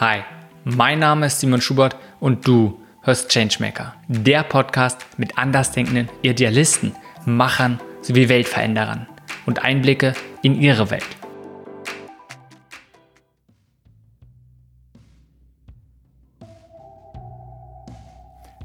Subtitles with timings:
[0.00, 0.20] Hi,
[0.62, 6.94] mein Name ist Simon Schubert und du hörst Changemaker, der Podcast mit andersdenkenden Idealisten,
[7.26, 9.08] Machern sowie Weltveränderern
[9.44, 11.02] und Einblicke in ihre Welt.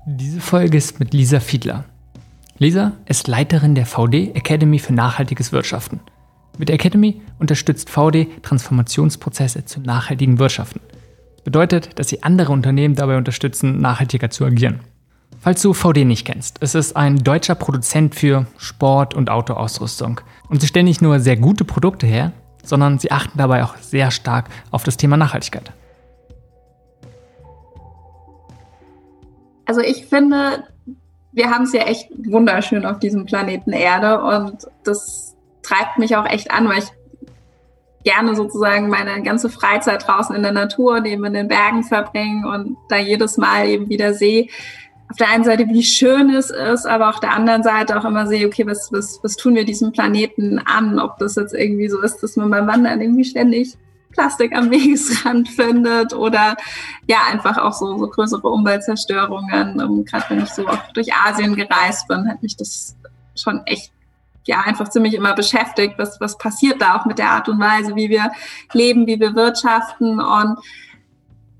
[0.05, 1.86] Diese Folge ist mit Lisa Fiedler.
[2.59, 6.00] Lisa ist Leiterin der VD Academy für nachhaltiges Wirtschaften.
[6.59, 10.79] Mit der Academy unterstützt VD Transformationsprozesse zu nachhaltigen Wirtschaften–
[11.44, 14.79] Bedeutet, dass sie andere Unternehmen dabei unterstützen, nachhaltiger zu agieren.
[15.39, 20.21] Falls du VD nicht kennst, es ist ein deutscher Produzent für Sport- und Autoausrüstung.
[20.47, 22.32] Und sie stellen nicht nur sehr gute Produkte her,
[22.64, 25.74] sondern sie achten dabei auch sehr stark auf das Thema Nachhaltigkeit.
[29.66, 30.64] Also ich finde,
[31.33, 36.25] wir haben es ja echt wunderschön auf diesem Planeten Erde und das treibt mich auch
[36.25, 36.91] echt an, weil ich
[38.03, 42.45] gerne sozusagen meine ganze Freizeit draußen in der Natur und eben in den Bergen verbringen
[42.45, 44.47] und da jedes Mal eben wieder sehe,
[45.09, 48.25] auf der einen Seite, wie schön es ist, aber auf der anderen Seite auch immer
[48.25, 51.00] sehe, okay, was, was, was tun wir diesem Planeten an?
[51.00, 53.77] Ob das jetzt irgendwie so ist, dass man beim Wandern irgendwie ständig
[54.11, 56.55] Plastik am Wegesrand findet oder
[57.08, 59.81] ja, einfach auch so, so größere Umweltzerstörungen.
[59.81, 62.95] Um, Gerade wenn ich so auch durch Asien gereist bin, hat mich das
[63.36, 63.92] schon echt
[64.45, 67.95] ja einfach ziemlich immer beschäftigt, was, was passiert da auch mit der Art und Weise,
[67.95, 68.31] wie wir
[68.73, 70.19] leben, wie wir wirtschaften.
[70.19, 70.58] Und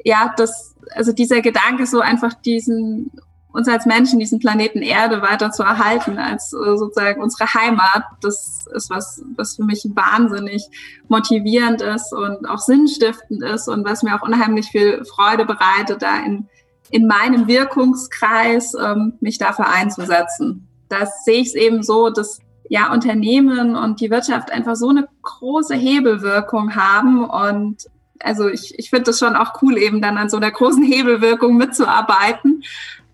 [0.03, 3.11] ja, das, also dieser Gedanke, so einfach diesen
[3.54, 8.66] uns als Menschen diesen Planeten Erde weiter zu erhalten als äh, sozusagen unsere Heimat, das
[8.73, 10.67] ist was, was für mich wahnsinnig
[11.08, 16.17] motivierend ist und auch sinnstiftend ist und was mir auch unheimlich viel Freude bereitet, da
[16.26, 16.48] in,
[16.89, 20.67] in meinem Wirkungskreis ähm, mich dafür einzusetzen.
[20.89, 25.08] Das sehe ich es eben so, dass ja, Unternehmen und die Wirtschaft einfach so eine
[25.22, 27.25] große Hebelwirkung haben.
[27.25, 27.88] Und
[28.22, 31.58] also ich, ich finde es schon auch cool, eben dann an so einer großen Hebelwirkung
[31.58, 32.64] mitzuarbeiten.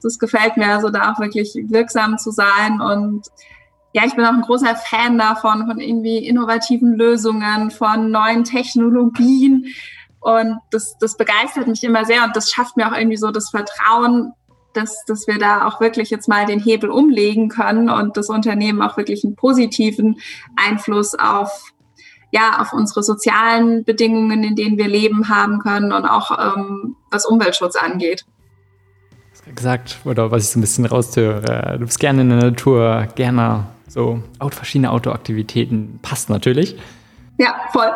[0.01, 2.79] Das gefällt mir also da auch wirklich wirksam zu sein.
[2.79, 3.27] Und
[3.93, 9.65] ja, ich bin auch ein großer Fan davon, von irgendwie innovativen Lösungen, von neuen Technologien.
[10.19, 13.49] Und das, das begeistert mich immer sehr und das schafft mir auch irgendwie so das
[13.49, 14.33] Vertrauen,
[14.79, 18.81] dass, dass wir da auch wirklich jetzt mal den Hebel umlegen können und das Unternehmen
[18.81, 20.19] auch wirklich einen positiven
[20.55, 21.73] Einfluss auf
[22.31, 27.25] ja, auf unsere sozialen Bedingungen, in denen wir leben, haben können und auch ähm, was
[27.25, 28.23] Umweltschutz angeht.
[29.55, 33.65] Gesagt, oder was ich so ein bisschen raushöre, du bist gerne in der Natur, gerne
[33.87, 36.77] so verschiedene Autoaktivitäten, passt natürlich.
[37.39, 37.89] Ja, voll.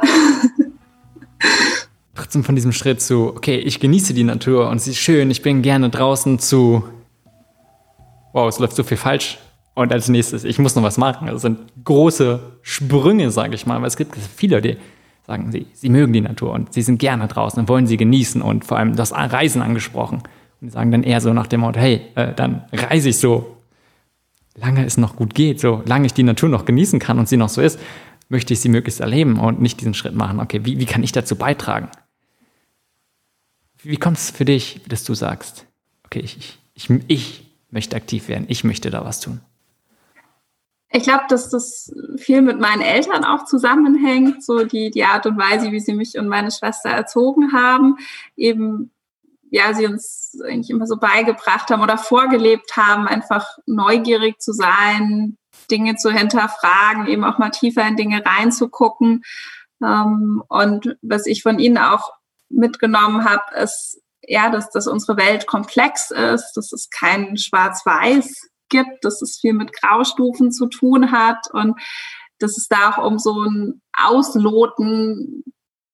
[2.16, 5.41] trotzdem von diesem Schritt zu, okay, ich genieße die Natur und sie ist schön, ich
[5.41, 6.84] bin gerne draußen zu,
[8.34, 9.40] wow, es läuft so viel falsch.
[9.75, 11.28] Und als nächstes, ich muss noch was machen.
[11.28, 14.78] Das sind große Sprünge, sage ich mal, weil es gibt viele, die
[15.25, 18.41] sagen, sie, sie mögen die Natur und sie sind gerne draußen und wollen sie genießen
[18.41, 20.18] und vor allem das Reisen angesprochen.
[20.62, 23.57] Und die sagen dann eher so nach dem Motto, hey, äh, dann reise ich so,
[24.56, 27.38] lange es noch gut geht, so lange ich die Natur noch genießen kann und sie
[27.38, 27.79] noch so ist,
[28.29, 30.40] möchte ich sie möglichst erleben und nicht diesen Schritt machen.
[30.40, 31.90] Okay, wie, wie kann ich dazu beitragen?
[33.83, 35.66] Wie kommt es für dich, dass du sagst,
[36.05, 39.41] okay, ich, ich, ich möchte aktiv werden, ich möchte da was tun?
[40.89, 45.38] Ich glaube, dass das viel mit meinen Eltern auch zusammenhängt, so die, die Art und
[45.38, 47.97] Weise, wie sie mich und meine Schwester erzogen haben.
[48.38, 48.91] Eben,
[49.49, 55.38] ja, sie uns eigentlich immer so beigebracht haben oder vorgelebt haben, einfach neugierig zu sein,
[55.72, 59.23] Dinge zu hinterfragen, eben auch mal tiefer in Dinge reinzugucken.
[59.83, 62.11] Ähm, und was ich von ihnen auch
[62.49, 69.03] mitgenommen habe, ist, ja, dass, dass unsere Welt komplex ist, dass es kein Schwarz-Weiß gibt,
[69.03, 71.79] dass es viel mit Graustufen zu tun hat und
[72.39, 75.43] dass es da auch um so ein Ausloten,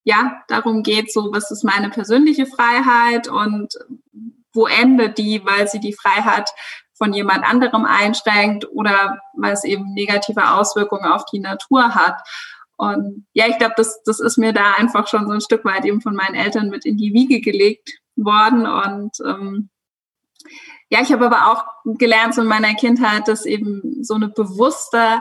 [0.04, 3.74] ja, darum geht, so, was ist meine persönliche Freiheit und
[4.52, 6.50] wo endet die, weil sie die Freiheit
[6.94, 12.20] von jemand anderem einschränkt oder weil es eben negative Auswirkungen auf die Natur hat.
[12.80, 15.84] Und ja, ich glaube, das, das ist mir da einfach schon so ein Stück weit
[15.84, 18.66] eben von meinen Eltern mit in die Wiege gelegt worden.
[18.66, 19.68] Und ähm,
[20.88, 21.64] ja, ich habe aber auch
[21.98, 25.20] gelernt so in meiner Kindheit, dass eben so eine bewusste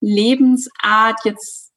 [0.00, 1.72] Lebensart jetzt,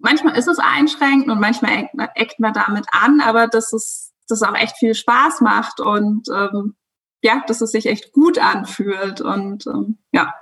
[0.00, 4.56] manchmal ist es einschränkend und manchmal eckt man, damit an, aber dass es das auch
[4.56, 6.74] echt viel Spaß macht und ähm,
[7.22, 9.20] ja, dass es sich echt gut anfühlt.
[9.20, 10.34] Und ähm, ja,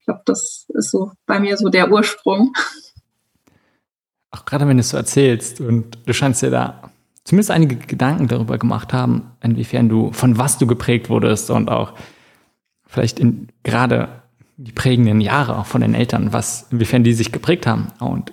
[0.00, 2.52] ich glaube, das ist so bei mir so der Ursprung
[4.36, 6.90] auch gerade wenn du es so erzählst und du scheinst dir da
[7.24, 11.92] zumindest einige Gedanken darüber gemacht haben, inwiefern du, von was du geprägt wurdest und auch
[12.86, 14.08] vielleicht in gerade
[14.56, 17.88] die prägenden Jahre auch von den Eltern, was, inwiefern die sich geprägt haben.
[17.98, 18.32] Und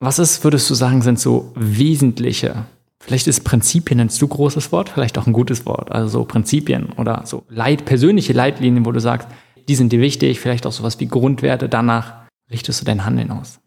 [0.00, 2.64] was ist, würdest du sagen, sind so wesentliche
[3.04, 5.92] Vielleicht ist Prinzipien ein zu großes Wort, vielleicht auch ein gutes Wort.
[5.92, 9.28] Also so Prinzipien oder so Leit, persönliche Leitlinien, wo du sagst,
[9.68, 12.14] die sind dir wichtig, vielleicht auch sowas wie Grundwerte, danach
[12.50, 13.60] richtest du dein Handeln aus.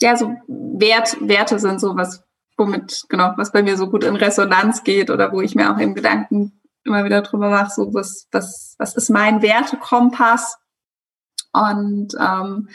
[0.00, 2.24] Ja, so Wert, Werte sind so was,
[2.56, 5.78] womit, genau, was bei mir so gut in Resonanz geht oder wo ich mir auch
[5.78, 10.58] im Gedanken immer wieder drüber mache, so was, was, was ist mein Wertekompass?
[11.52, 12.68] Und ähm,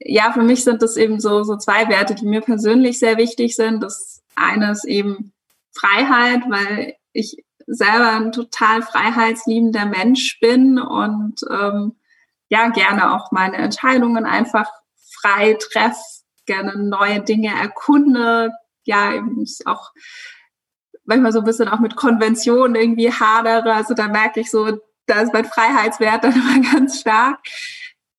[0.00, 3.56] ja, für mich sind das eben so, so zwei Werte, die mir persönlich sehr wichtig
[3.56, 3.82] sind.
[3.82, 5.32] Das eine ist eben
[5.72, 11.96] Freiheit, weil ich selber ein total freiheitsliebender Mensch bin und ähm,
[12.48, 14.70] ja, gerne auch meine Entscheidungen einfach
[15.20, 16.00] frei treffe,
[16.46, 18.52] gerne neue Dinge erkunde,
[18.84, 19.92] ja, eben auch
[21.04, 23.72] manchmal so ein bisschen auch mit Konventionen irgendwie hadere.
[23.74, 27.38] Also da merke ich so, da ist mein Freiheitswert dann immer ganz stark.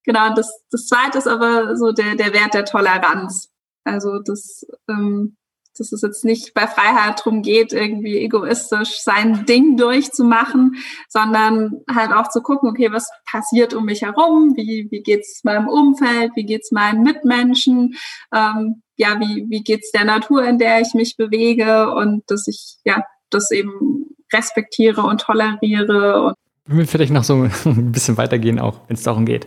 [0.04, 3.50] Genau, und das, das zweite ist aber so der, der Wert der Toleranz.
[3.84, 5.36] Also das, ähm,
[5.80, 10.76] dass es jetzt nicht bei Freiheit darum geht, irgendwie egoistisch sein Ding durchzumachen,
[11.08, 15.68] sondern halt auch zu gucken, okay, was passiert um mich herum, wie, wie geht's meinem
[15.68, 17.96] Umfeld, wie geht's meinen Mitmenschen,
[18.34, 22.76] ähm, ja, wie, wie geht's der Natur, in der ich mich bewege und dass ich,
[22.84, 26.26] ja, das eben respektiere und toleriere.
[26.26, 26.34] Und
[26.66, 27.34] Wenn wir vielleicht noch so
[27.64, 29.46] ein bisschen weitergehen, auch wenn es darum geht,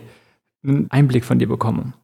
[0.64, 1.94] einen Einblick von dir bekommen.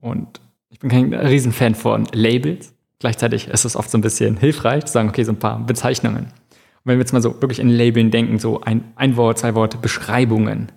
[0.00, 0.40] Und
[0.70, 2.74] ich bin kein Riesenfan von Labels.
[3.02, 6.26] Gleichzeitig ist es oft so ein bisschen hilfreich zu sagen, okay, so ein paar Bezeichnungen.
[6.26, 9.56] Und wenn wir jetzt mal so wirklich in Labeln denken, so ein, ein Wort, zwei
[9.56, 10.70] Worte, Beschreibungen.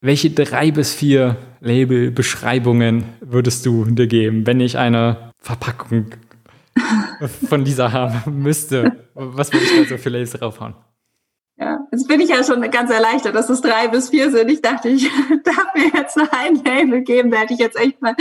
[0.00, 6.12] Welche drei bis vier Label-Beschreibungen würdest du dir geben, wenn ich eine Verpackung
[7.48, 9.04] von dieser haben müsste?
[9.14, 10.76] Was würde ich da so für Labels draufhauen?
[11.58, 14.48] Ja, jetzt bin ich ja schon ganz erleichtert, dass es drei bis vier sind.
[14.48, 15.10] Ich dachte, ich
[15.44, 17.32] darf mir jetzt noch ein Label geben.
[17.32, 18.14] Da hätte ich jetzt echt mal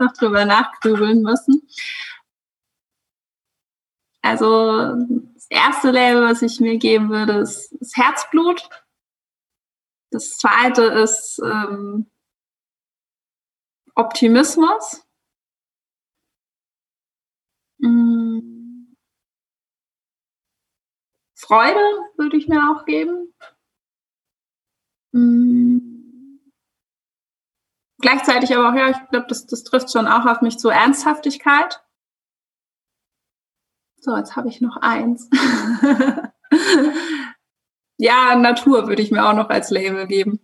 [0.00, 1.62] noch drüber nachgrübeln müssen.
[4.28, 4.94] Also
[5.32, 8.68] das erste Label, was ich mir geben würde, ist, ist Herzblut.
[10.10, 12.10] Das zweite ist ähm,
[13.94, 15.02] Optimismus.
[17.78, 18.92] Mm.
[21.34, 21.80] Freude
[22.18, 23.32] würde ich mir auch geben.
[25.12, 26.52] Mhm.
[27.98, 31.82] Gleichzeitig aber auch, ja, ich glaube, das, das trifft schon auch auf mich zu Ernsthaftigkeit.
[34.00, 35.28] So, jetzt habe ich noch eins.
[37.98, 40.40] ja, Natur würde ich mir auch noch als Label geben.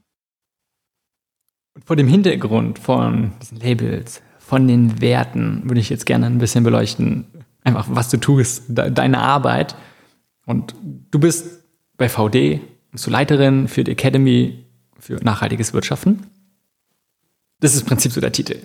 [1.84, 6.64] Vor dem Hintergrund von diesen Labels, von den Werten, würde ich jetzt gerne ein bisschen
[6.64, 7.26] beleuchten,
[7.62, 9.76] einfach was du tust, de deine Arbeit.
[10.46, 10.74] Und
[11.10, 11.64] du bist
[11.96, 12.60] bei VD,
[12.90, 14.64] bist du Leiterin für die Academy
[14.98, 16.26] für nachhaltiges Wirtschaften.
[17.60, 18.58] Das ist im Prinzip so der Titel.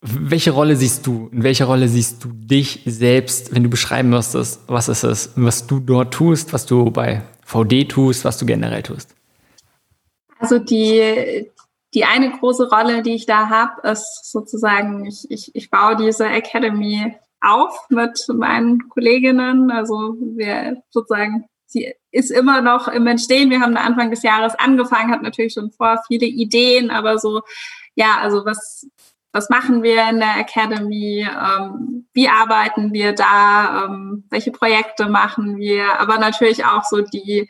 [0.00, 1.28] Welche Rolle siehst du?
[1.32, 5.66] In welcher Rolle siehst du dich selbst, wenn du beschreiben müsstest, was ist es, was
[5.66, 9.14] du dort tust, was du bei VD tust, was du generell tust?
[10.38, 11.50] Also die,
[11.94, 16.26] die eine große Rolle, die ich da habe, ist sozusagen, ich, ich, ich baue diese
[16.26, 19.72] Academy auf mit meinen Kolleginnen.
[19.72, 23.50] Also wir sozusagen, sie ist immer noch im Entstehen.
[23.50, 27.42] Wir haben Anfang des Jahres angefangen, hat natürlich schon vor viele Ideen, aber so,
[27.96, 28.86] ja, also was,
[29.32, 31.26] was machen wir in der Academy?
[31.28, 33.84] Ähm, wie arbeiten wir da?
[33.84, 36.00] Ähm, welche Projekte machen wir?
[36.00, 37.48] Aber natürlich auch so die,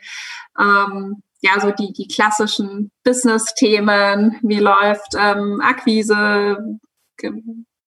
[0.59, 4.37] ähm, ja, so die, die klassischen Business-Themen.
[4.41, 6.79] Wie läuft ähm, Akquise?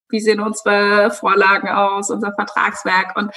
[0.09, 3.31] wie sehen unsere Vorlagen aus, unser Vertragswerk und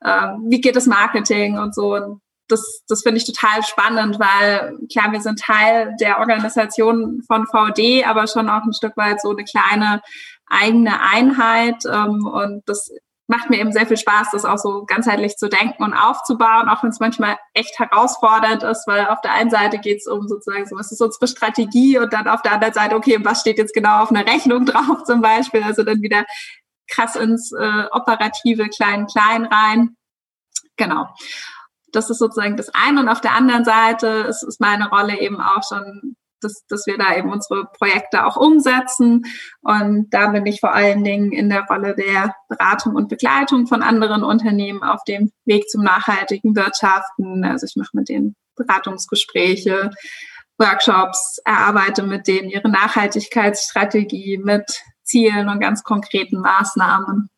[0.00, 1.94] äh, wie geht das Marketing und so.
[1.94, 7.46] Und das, das finde ich total spannend, weil klar, wir sind Teil der Organisation von
[7.46, 10.02] VD, aber schon auch ein Stück weit so eine kleine
[10.46, 11.84] eigene Einheit.
[11.86, 12.90] Ähm, und das
[13.26, 16.82] macht mir eben sehr viel Spaß, das auch so ganzheitlich zu denken und aufzubauen, auch
[16.82, 20.66] wenn es manchmal echt herausfordernd ist, weil auf der einen Seite geht es um sozusagen
[20.66, 23.74] so, was ist unsere Strategie und dann auf der anderen Seite, okay, was steht jetzt
[23.74, 26.24] genau auf einer Rechnung drauf zum Beispiel, also dann wieder
[26.90, 29.96] krass ins äh, operative Klein-Klein rein.
[30.76, 31.06] Genau.
[31.92, 33.00] Das ist sozusagen das eine.
[33.00, 36.98] Und auf der anderen Seite ist, ist meine Rolle eben auch schon dass, dass wir
[36.98, 39.24] da eben unsere Projekte auch umsetzen.
[39.60, 43.82] Und da bin ich vor allen Dingen in der Rolle der Beratung und Begleitung von
[43.82, 47.44] anderen Unternehmen auf dem Weg zum nachhaltigen Wirtschaften.
[47.44, 49.90] Also ich mache mit denen Beratungsgespräche,
[50.58, 57.28] Workshops, erarbeite mit denen ihre Nachhaltigkeitsstrategie mit Zielen und ganz konkreten Maßnahmen.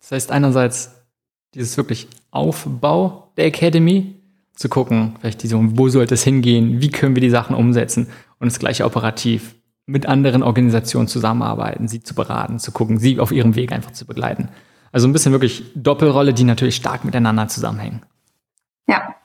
[0.00, 0.90] Das heißt einerseits
[1.54, 4.14] dieses wirklich Aufbau der Academy,
[4.54, 8.08] zu gucken, vielleicht diese, wo sollte es hingehen, wie können wir die Sachen umsetzen
[8.38, 9.54] und das gleiche operativ
[9.86, 14.06] mit anderen Organisationen zusammenarbeiten, sie zu beraten, zu gucken, sie auf ihrem Weg einfach zu
[14.06, 14.48] begleiten.
[14.92, 18.02] Also ein bisschen wirklich Doppelrolle, die natürlich stark miteinander zusammenhängen.
[18.86, 19.16] Ja.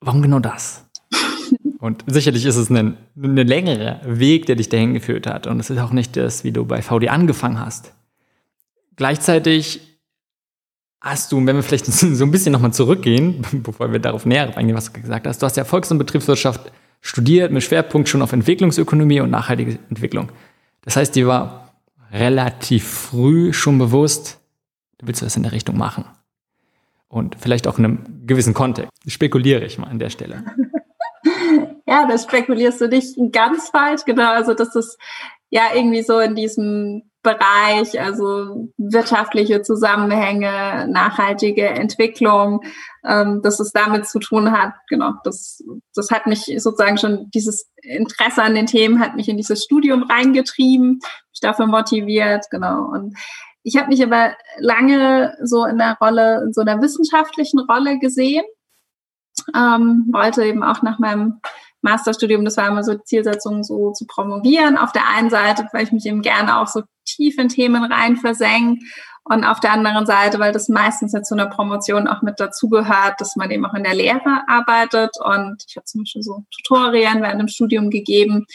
[0.00, 0.84] Warum genau das?
[1.80, 5.46] Und sicherlich ist es ein, ein längerer Weg, der dich dahin geführt hat.
[5.46, 7.94] Und es ist auch nicht das, wie du bei VD angefangen hast.
[8.96, 9.87] Gleichzeitig
[11.00, 14.76] hast du, wenn wir vielleicht so ein bisschen nochmal zurückgehen, bevor wir darauf näher eingehen,
[14.76, 18.32] was du gesagt hast, du hast ja Volks- und Betriebswirtschaft studiert mit Schwerpunkt schon auf
[18.32, 20.32] Entwicklungsökonomie und nachhaltige Entwicklung.
[20.82, 21.74] Das heißt, dir war
[22.12, 24.40] relativ früh schon bewusst,
[24.98, 26.04] du willst was in der Richtung machen.
[27.08, 28.92] Und vielleicht auch in einem gewissen Kontext.
[29.06, 30.44] Spekuliere ich mal an der Stelle.
[31.86, 34.30] Ja, das spekulierst du nicht ganz falsch, genau.
[34.30, 34.98] Also das ist
[35.48, 42.60] ja irgendwie so in diesem Bereich, also wirtschaftliche Zusammenhänge, nachhaltige Entwicklung,
[43.04, 44.74] ähm, dass es damit zu tun hat.
[44.88, 45.62] Genau, das,
[45.94, 50.04] das hat mich sozusagen schon, dieses Interesse an den Themen hat mich in dieses Studium
[50.04, 52.84] reingetrieben, mich dafür motiviert, genau.
[52.84, 53.18] Und
[53.64, 58.44] ich habe mich aber lange so in der Rolle, in so einer wissenschaftlichen Rolle gesehen,
[59.54, 61.40] ähm, wollte eben auch nach meinem
[61.82, 64.76] Masterstudium, das war immer so die Zielsetzung, so zu promovieren.
[64.76, 68.16] Auf der einen Seite, weil ich mich eben gerne auch so tief in Themen rein
[68.16, 68.84] versenke
[69.24, 73.14] und auf der anderen Seite, weil das meistens jetzt zu einer Promotion auch mit dazugehört,
[73.18, 77.22] dass man eben auch in der Lehre arbeitet und ich habe zum Beispiel so Tutorien
[77.22, 78.46] während dem Studium gegeben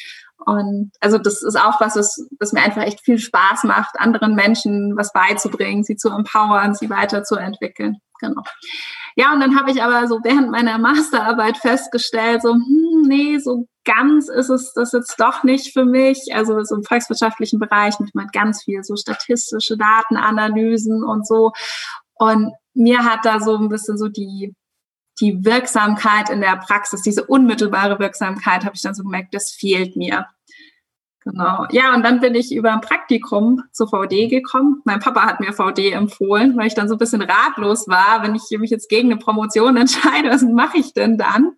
[0.45, 4.35] und also das ist auch was, was, was mir einfach echt viel Spaß macht, anderen
[4.35, 7.97] Menschen was beizubringen, sie zu empowern, sie weiterzuentwickeln.
[8.19, 8.43] Genau.
[9.15, 13.67] Ja, und dann habe ich aber so während meiner Masterarbeit festgestellt, so, hm, nee, so
[13.85, 16.29] ganz ist es das jetzt doch nicht für mich.
[16.33, 21.51] Also so im volkswirtschaftlichen Bereich mit, mit ganz viel so statistische Datenanalysen und so.
[22.15, 24.55] Und mir hat da so ein bisschen so die,
[25.19, 29.95] die Wirksamkeit in der Praxis, diese unmittelbare Wirksamkeit, habe ich dann so gemerkt, das fehlt
[29.95, 30.27] mir.
[31.25, 31.65] Genau.
[31.71, 34.81] Ja, und dann bin ich über ein Praktikum zur VD gekommen.
[34.83, 38.35] Mein Papa hat mir VD empfohlen, weil ich dann so ein bisschen ratlos war, wenn
[38.35, 41.53] ich mich jetzt gegen eine Promotion entscheide, was mache ich denn dann?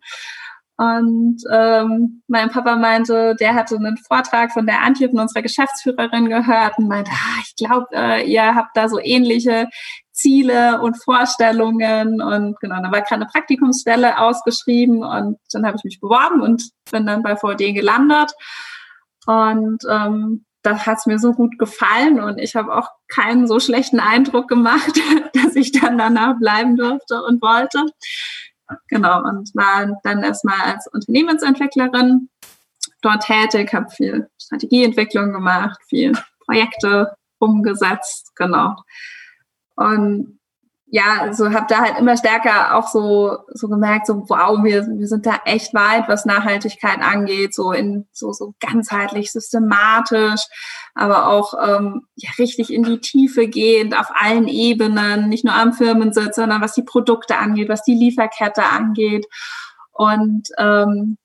[0.78, 6.28] Und ähm, mein Papa meinte, der hatte einen Vortrag von der Antje, von unserer Geschäftsführerin,
[6.28, 9.70] gehört und meinte, ah, ich glaube, äh, ihr habt da so ähnliche
[10.12, 12.22] Ziele und Vorstellungen.
[12.22, 16.70] Und genau, da war gerade eine Praktikumsstelle ausgeschrieben und dann habe ich mich beworben und
[16.92, 18.34] bin dann bei VD gelandet.
[19.26, 24.00] Und ähm, das hat mir so gut gefallen und ich habe auch keinen so schlechten
[24.00, 25.00] Eindruck gemacht,
[25.34, 27.86] dass ich dann danach bleiben durfte und wollte.
[28.88, 32.30] Genau, und war dann erstmal als Unternehmensentwicklerin
[33.02, 36.14] dort tätig, habe viel Strategieentwicklung gemacht, viel
[36.46, 38.76] Projekte umgesetzt, genau.
[39.76, 40.40] Und
[40.88, 45.08] ja, also habe da halt immer stärker auch so so gemerkt, so wow, wir, wir
[45.08, 50.42] sind da echt weit, was Nachhaltigkeit angeht, so in so so ganzheitlich, systematisch,
[50.94, 55.74] aber auch ähm, ja richtig in die Tiefe gehend auf allen Ebenen, nicht nur am
[55.74, 59.26] Firmensitz, sondern was die Produkte angeht, was die Lieferkette angeht.
[59.92, 61.18] Und ähm,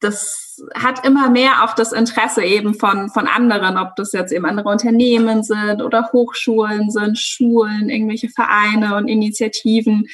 [0.00, 4.44] das hat immer mehr auch das Interesse eben von, von anderen, ob das jetzt eben
[4.44, 10.06] andere Unternehmen sind oder Hochschulen sind, Schulen, irgendwelche Vereine und Initiativen,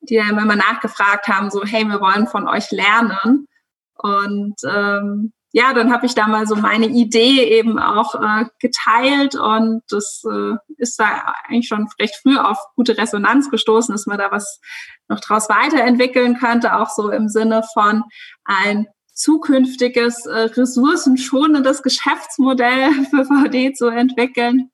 [0.00, 3.46] die dann immer nachgefragt haben, so, hey, wir wollen von euch lernen.
[3.94, 9.34] Und ähm, ja, dann habe ich da mal so meine Idee eben auch äh, geteilt
[9.34, 14.18] und das äh, ist da eigentlich schon recht früh auf gute Resonanz gestoßen, dass man
[14.18, 14.60] da was
[15.08, 18.04] noch draus weiterentwickeln könnte, auch so im Sinne von
[18.44, 18.86] ein
[19.18, 24.70] zukünftiges äh, ressourcenschonendes Geschäftsmodell für VD zu entwickeln.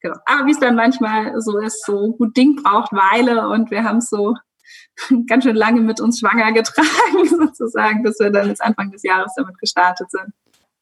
[0.00, 0.16] Genau.
[0.24, 3.98] Aber wie es dann manchmal so ist, so gut Ding braucht Weile und wir haben
[3.98, 4.34] es so
[5.26, 9.32] ganz schön lange mit uns schwanger getragen, sozusagen, bis wir dann jetzt Anfang des Jahres
[9.36, 10.32] damit gestartet sind.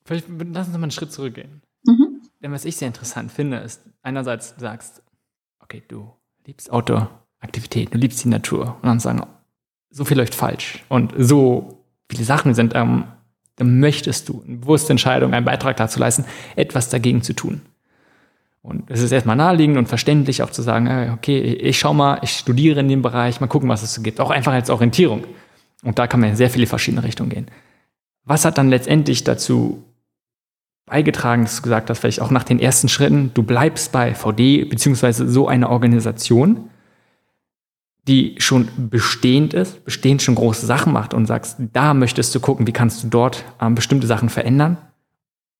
[0.04, 1.62] Vielleicht lassen Sie mal einen Schritt zurückgehen.
[1.84, 2.22] Mhm.
[2.42, 5.02] Denn was ich sehr interessant finde, ist, einerseits du sagst,
[5.60, 6.12] okay, du
[6.46, 9.22] liebst Outdoor-Aktivität, du liebst die Natur und dann sagen,
[9.90, 11.77] so viel läuft falsch und so
[12.10, 13.04] viele Sachen sind, ähm,
[13.56, 16.24] dann möchtest du eine bewusste Entscheidung, einen Beitrag dazu leisten,
[16.56, 17.62] etwas dagegen zu tun.
[18.62, 22.30] Und es ist erstmal naheliegend und verständlich auch zu sagen, okay, ich schau mal, ich
[22.30, 24.20] studiere in dem Bereich, mal gucken, was es so gibt.
[24.20, 25.24] Auch einfach als Orientierung.
[25.84, 27.46] Und da kann man in sehr viele verschiedene Richtungen gehen.
[28.24, 29.84] Was hat dann letztendlich dazu
[30.86, 34.68] beigetragen, dass du gesagt hast, vielleicht auch nach den ersten Schritten, du bleibst bei VD
[34.68, 36.70] beziehungsweise so einer Organisation,
[38.08, 42.66] die schon bestehend ist, bestehend schon große Sachen macht und sagst, da möchtest du gucken,
[42.66, 44.78] wie kannst du dort ähm, bestimmte Sachen verändern.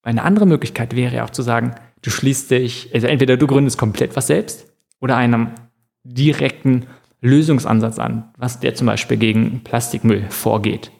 [0.03, 3.77] Eine andere Möglichkeit wäre ja auch zu sagen, du schließt dich, also entweder du gründest
[3.77, 4.67] komplett was selbst
[5.01, 5.51] oder einem
[6.05, 6.87] direkten
[7.21, 10.91] Lösungsansatz an, was der zum Beispiel gegen Plastikmüll vorgeht.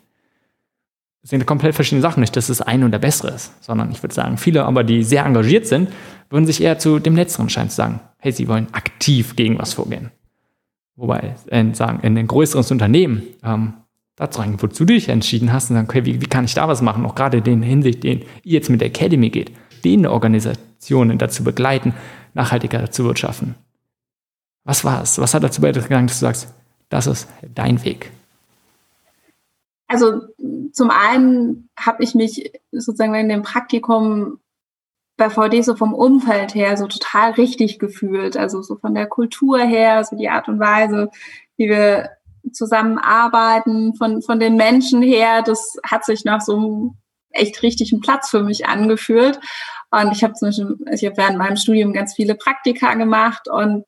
[1.23, 2.21] sind komplett verschiedene Sachen.
[2.21, 5.03] Nicht, dass das eine und der bessere ist, sondern ich würde sagen, viele aber, die
[5.03, 5.91] sehr engagiert sind,
[6.29, 9.73] würden sich eher zu dem letzteren scheinen zu sagen, hey, sie wollen aktiv gegen was
[9.73, 10.11] vorgehen.
[10.99, 13.75] Wobei, in, sagen, in ein größeres Unternehmen, ähm,
[14.17, 16.67] dazu rein, wozu du dich entschieden hast und sagen, okay, wie, wie kann ich da
[16.67, 17.07] was machen?
[17.07, 21.45] Auch gerade in der Hinsicht, den ihr jetzt mit der Academy geht, stehende Organisationen dazu
[21.45, 21.95] begleiten,
[22.35, 23.55] nachhaltiger zu wirtschaften.
[24.65, 25.21] Was war es?
[25.21, 26.53] Was hat dazu beigetragen, dass du sagst,
[26.89, 28.11] das ist dein Weg?
[29.87, 30.23] Also
[30.73, 34.41] zum einen habe ich mich sozusagen in dem Praktikum
[35.19, 38.37] bei VD so vom Umfeld her so total richtig gefühlt.
[38.37, 41.11] Also so von der Kultur her, so die Art und Weise,
[41.57, 42.11] wie wir
[42.53, 46.95] zusammenarbeiten, von, von den Menschen her, das hat sich nach so einem
[47.31, 49.41] echt richtigen Platz für mich angefühlt.
[49.91, 53.85] Und ich habe zum Beispiel, ich habe während meinem Studium ganz viele Praktika gemacht und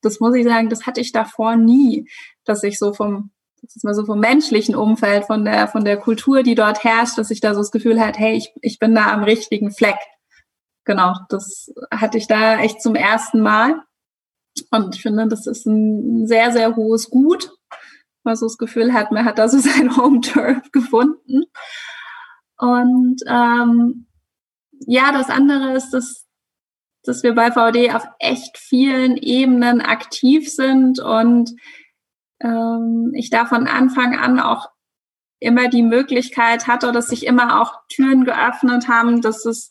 [0.00, 2.08] das muss ich sagen, das hatte ich davor nie,
[2.44, 5.98] dass ich so vom, das ist mal so vom menschlichen Umfeld, von der, von der
[5.98, 8.94] Kultur, die dort herrscht, dass ich da so das Gefühl hatte, hey, ich, ich bin
[8.94, 9.98] da am richtigen Fleck
[10.84, 13.82] genau, das hatte ich da echt zum ersten Mal.
[14.70, 17.50] Und ich finde, das ist ein sehr, sehr hohes Gut,
[18.24, 21.44] weil so das Gefühl hat, man hat da so sein Home-Turf gefunden.
[22.56, 24.06] Und ähm,
[24.86, 26.26] ja, das andere ist, dass,
[27.04, 31.52] dass wir bei VD auf echt vielen Ebenen aktiv sind und
[32.42, 34.68] ähm, ich da von Anfang an auch
[35.38, 39.70] immer die Möglichkeit hatte, dass sich immer auch Türen geöffnet haben, dass es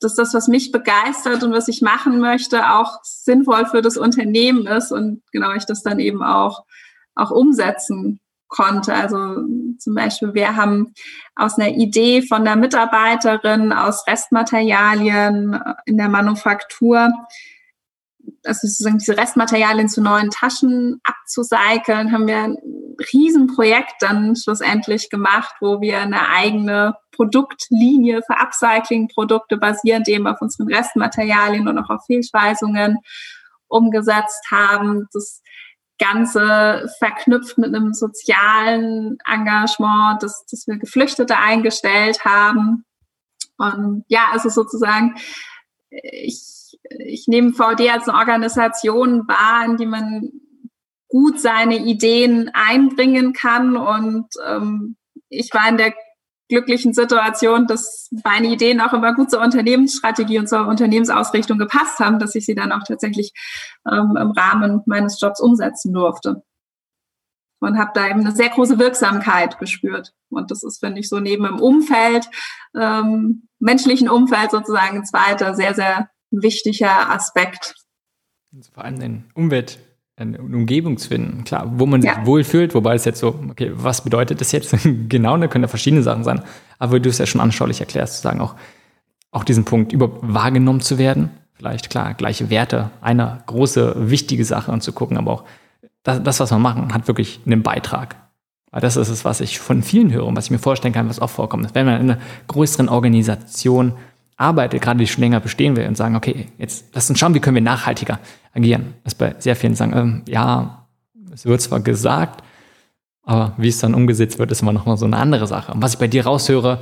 [0.00, 4.66] dass das, was mich begeistert und was ich machen möchte, auch sinnvoll für das Unternehmen
[4.66, 6.64] ist und genau ich das dann eben auch,
[7.14, 8.94] auch umsetzen konnte.
[8.94, 9.42] Also
[9.78, 10.94] zum Beispiel, wir haben
[11.34, 17.10] aus einer Idee von der Mitarbeiterin aus Restmaterialien in der Manufaktur
[18.44, 22.56] also sozusagen diese Restmaterialien zu neuen Taschen abzucyceln, haben wir ein
[23.12, 30.72] Riesenprojekt dann schlussendlich gemacht, wo wir eine eigene Produktlinie für Upcycling-Produkte basierend eben auf unseren
[30.72, 32.98] Restmaterialien und auch auf Fehlschweißungen
[33.66, 35.08] umgesetzt haben.
[35.12, 35.42] Das
[35.98, 42.84] Ganze verknüpft mit einem sozialen Engagement, das, das wir Geflüchtete eingestellt haben.
[43.56, 45.16] Und ja, also sozusagen,
[45.90, 46.58] ich
[46.90, 50.30] ich nehme VD als eine Organisation wahr, in die man
[51.08, 53.76] gut seine Ideen einbringen kann.
[53.76, 54.96] Und ähm,
[55.28, 55.94] ich war in der
[56.48, 62.18] glücklichen Situation, dass meine Ideen auch immer gut zur Unternehmensstrategie und zur Unternehmensausrichtung gepasst haben,
[62.18, 63.32] dass ich sie dann auch tatsächlich
[63.90, 66.42] ähm, im Rahmen meines Jobs umsetzen durfte.
[67.60, 70.14] Und habe da eben eine sehr große Wirksamkeit gespürt.
[70.30, 72.28] Und das ist, finde ich, so neben dem Umfeld,
[72.78, 77.74] ähm, menschlichen Umfeld sozusagen ein zweiter sehr, sehr wichtiger Aspekt.
[78.72, 79.80] Vor allem eine Umwelt,
[80.18, 84.02] eine Umgebung zu finden, klar, wo man sich wohlfühlt, wobei es jetzt so, okay, was
[84.02, 84.76] bedeutet das jetzt
[85.08, 86.42] genau, da können ja verschiedene Sachen sein,
[86.78, 88.54] aber du es ja schon anschaulich erklärst, zu sagen, auch,
[89.30, 94.72] auch diesen Punkt, über wahrgenommen zu werden, vielleicht, klar, gleiche Werte, eine große, wichtige Sache
[94.72, 95.44] und zu gucken, aber auch
[96.02, 98.16] das, das was wir machen, hat wirklich einen Beitrag.
[98.70, 101.08] Weil das ist es, was ich von vielen höre und was ich mir vorstellen kann,
[101.08, 101.74] was oft vorkommt.
[101.74, 103.94] Wenn man in einer größeren Organisation
[104.38, 107.40] arbeitet, gerade die schon länger bestehen will und sagen, okay, jetzt lass uns schauen, wie
[107.40, 108.20] können wir nachhaltiger
[108.54, 108.94] agieren.
[109.04, 110.86] Das bei sehr vielen sagen, ähm, ja,
[111.32, 112.42] es wird zwar gesagt,
[113.24, 115.72] aber wie es dann umgesetzt wird, ist immer noch mal so eine andere Sache.
[115.72, 116.80] Und was ich bei dir raushöre,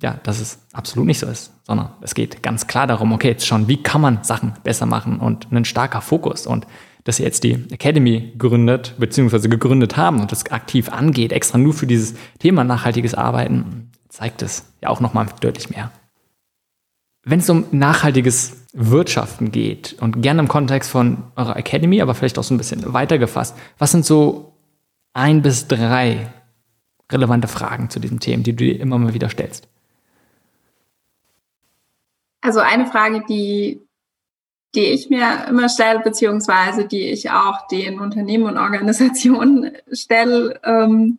[0.00, 3.46] ja, dass es absolut nicht so ist, sondern es geht ganz klar darum, okay, jetzt
[3.46, 6.66] schauen, wie kann man Sachen besser machen und ein starker Fokus und
[7.04, 11.72] dass ihr jetzt die Academy gründet, beziehungsweise gegründet haben und das aktiv angeht, extra nur
[11.72, 15.90] für dieses Thema nachhaltiges Arbeiten, zeigt es ja auch nochmal deutlich mehr.
[17.30, 22.38] Wenn es um nachhaltiges Wirtschaften geht und gerne im Kontext von eurer Academy, aber vielleicht
[22.38, 24.54] auch so ein bisschen weiter gefasst, was sind so
[25.12, 26.32] ein bis drei
[27.12, 29.68] relevante Fragen zu diesem Thema, die du dir immer mal wieder stellst?
[32.40, 33.86] Also eine Frage, die,
[34.74, 41.18] die ich mir immer stelle, beziehungsweise die ich auch den Unternehmen und Organisationen stelle, ähm,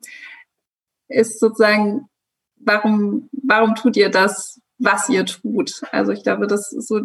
[1.08, 2.10] ist sozusagen,
[2.56, 5.82] warum, warum tut ihr das, was ihr tut.
[5.92, 7.02] Also ich glaube, das so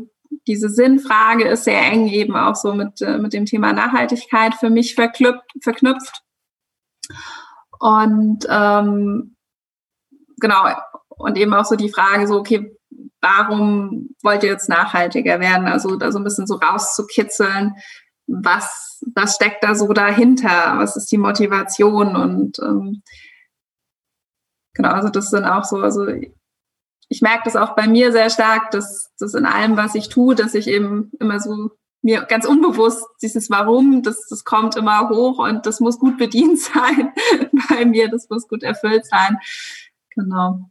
[0.47, 4.71] diese Sinnfrage ist sehr eng eben auch so mit, äh, mit dem Thema Nachhaltigkeit für
[4.71, 6.23] mich verknüpft.
[7.79, 9.37] Und ähm,
[10.41, 10.65] genau,
[11.09, 12.77] und eben auch so die Frage, so, okay,
[13.21, 15.67] warum wollt ihr jetzt nachhaltiger werden?
[15.67, 17.75] Also da so ein bisschen so rauszukitzeln,
[18.27, 20.75] was, was steckt da so dahinter?
[20.77, 22.17] Was ist die Motivation?
[22.17, 23.03] Und ähm,
[24.75, 26.07] genau, also das sind auch so, also
[27.09, 30.35] ich merke das auch bei mir sehr stark, dass das in allem, was ich tue,
[30.35, 31.71] dass ich eben immer so
[32.03, 36.61] mir ganz unbewusst dieses Warum, das, das kommt immer hoch und das muss gut bedient
[36.61, 37.13] sein
[37.69, 39.39] bei mir, das muss gut erfüllt sein.
[40.11, 40.71] Genau.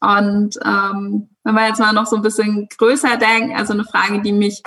[0.00, 4.20] Und ähm, wenn wir jetzt mal noch so ein bisschen größer denken, also eine Frage,
[4.22, 4.62] die mich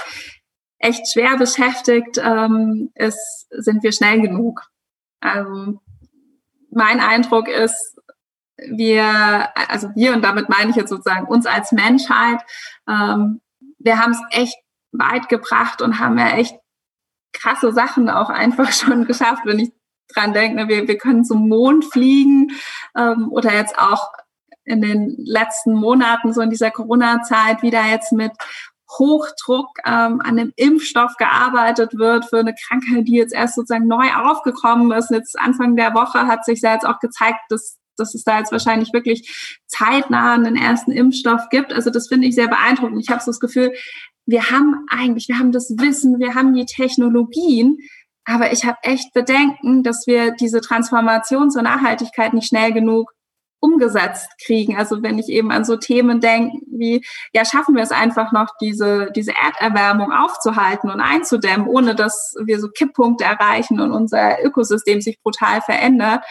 [0.80, 4.62] echt schwer beschäftigt, ähm, ist, sind wir schnell genug?
[5.22, 5.80] Also
[6.72, 7.95] mein Eindruck ist,
[8.58, 12.42] wir, also wir, und damit meine ich jetzt sozusagen uns als Menschheit,
[12.88, 13.42] ähm,
[13.80, 14.58] wir haben es echt
[14.92, 16.58] weit gebracht und haben ja echt
[17.34, 19.72] krasse Sachen auch einfach schon geschafft, wenn ich
[20.14, 22.52] dran denke, ne, wir, wir können zum Mond fliegen
[22.96, 24.12] ähm, oder jetzt auch
[24.64, 28.32] in den letzten Monaten, so in dieser Corona-Zeit, wieder jetzt mit
[28.98, 34.14] Hochdruck ähm, an dem Impfstoff gearbeitet wird für eine Krankheit, die jetzt erst sozusagen neu
[34.14, 35.12] aufgekommen ist.
[35.12, 38.52] Jetzt Anfang der Woche hat sich ja jetzt auch gezeigt, dass dass es da jetzt
[38.52, 41.74] wahrscheinlich wirklich zeitnah einen ersten Impfstoff gibt.
[41.74, 43.02] Also das finde ich sehr beeindruckend.
[43.02, 43.74] Ich habe so das Gefühl,
[44.26, 47.78] wir haben eigentlich, wir haben das Wissen, wir haben die Technologien,
[48.26, 53.12] aber ich habe echt Bedenken, dass wir diese Transformation zur Nachhaltigkeit nicht schnell genug
[53.66, 54.78] umgesetzt kriegen.
[54.78, 57.04] Also wenn ich eben an so Themen denke, wie,
[57.34, 62.60] ja, schaffen wir es einfach noch, diese, diese Erderwärmung aufzuhalten und einzudämmen, ohne dass wir
[62.60, 66.24] so Kipppunkte erreichen und unser Ökosystem sich brutal verändert.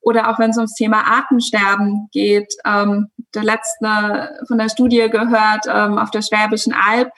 [0.00, 5.66] Oder auch wenn es ums Thema Artensterben geht, ähm, der letzte von der Studie gehört
[5.68, 7.10] ähm, auf der Schwäbischen Alb,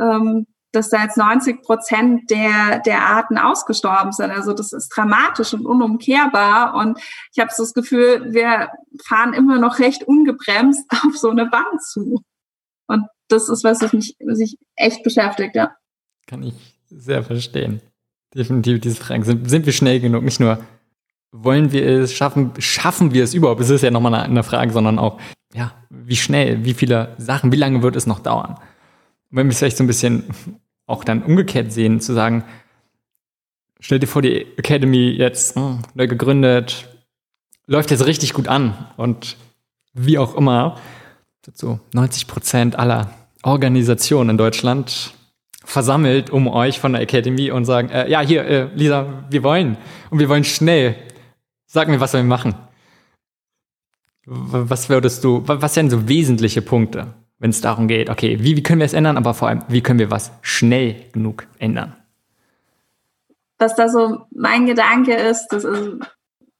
[0.00, 4.30] ähm, dass da jetzt 90 Prozent der, der Arten ausgestorben sind.
[4.30, 6.74] Also das ist dramatisch und unumkehrbar.
[6.74, 6.98] Und
[7.32, 8.70] ich habe so das Gefühl, wir
[9.04, 12.22] fahren immer noch recht ungebremst auf so eine Wand zu.
[12.86, 15.74] Und das ist was, was mich, was mich echt beschäftigt, ja.
[16.26, 16.54] Kann ich
[16.88, 17.80] sehr verstehen.
[18.34, 19.24] Definitiv diese Fragen.
[19.24, 20.22] Sind, sind wir schnell genug?
[20.22, 20.64] Nicht nur
[21.32, 23.60] wollen wir es schaffen, schaffen wir es überhaupt?
[23.60, 25.18] Es ist ja nochmal eine Frage, sondern auch,
[25.54, 28.56] ja, wie schnell, wie viele Sachen, wie lange wird es noch dauern?
[29.30, 30.24] wenn wir es vielleicht so ein bisschen
[30.86, 32.44] auch dann umgekehrt sehen, zu sagen,
[33.78, 36.88] stell dir vor, die Academy jetzt hm, neu gegründet,
[37.66, 39.36] läuft jetzt richtig gut an und
[39.94, 40.76] wie auch immer,
[41.54, 43.10] so 90 Prozent aller
[43.42, 45.14] Organisationen in Deutschland
[45.64, 49.76] versammelt um euch von der Academy und sagen, äh, ja, hier, äh, Lisa, wir wollen
[50.10, 50.96] und wir wollen schnell.
[51.72, 52.54] Sag mir, was wir machen.
[54.26, 57.14] Was würdest du, was sind so wesentliche Punkte?
[57.40, 59.80] wenn es darum geht, okay, wie, wie können wir es ändern, aber vor allem, wie
[59.80, 61.96] können wir was schnell genug ändern?
[63.58, 65.88] Was da so mein Gedanke ist, das ist,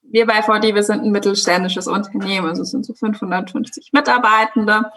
[0.02, 4.90] wir bei VD, wir sind ein mittelständisches Unternehmen, also es sind so 550 Mitarbeitende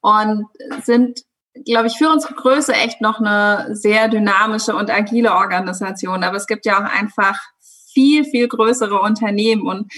[0.00, 0.46] und
[0.82, 1.22] sind,
[1.64, 6.22] glaube ich, für unsere Größe echt noch eine sehr dynamische und agile Organisation.
[6.22, 7.40] Aber es gibt ja auch einfach
[7.94, 9.90] viel, viel größere Unternehmen und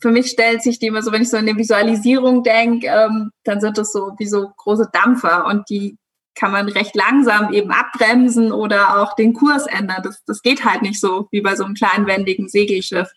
[0.00, 3.30] für mich stellt sich die immer so, wenn ich so in der Visualisierung denke, ähm,
[3.44, 5.96] dann sind das so wie so große Dampfer und die
[6.34, 10.02] kann man recht langsam eben abbremsen oder auch den Kurs ändern.
[10.02, 13.08] Das, das geht halt nicht so wie bei so einem kleinen wendigen Segelschiff.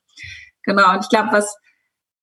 [0.64, 0.94] Genau.
[0.94, 1.58] Und ich glaube, was,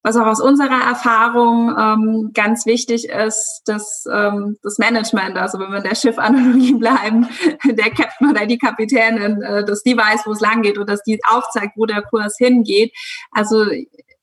[0.05, 5.71] was auch aus unserer Erfahrung ähm, ganz wichtig ist, dass ähm, das Management, also wenn
[5.71, 7.27] wir in der Schiffanalogie bleiben,
[7.65, 11.03] der Captain oder die Kapitänin, äh, dass die weiß, wo es lang geht und dass
[11.05, 12.93] die aufzeigt, wo der Kurs hingeht.
[13.31, 13.65] Also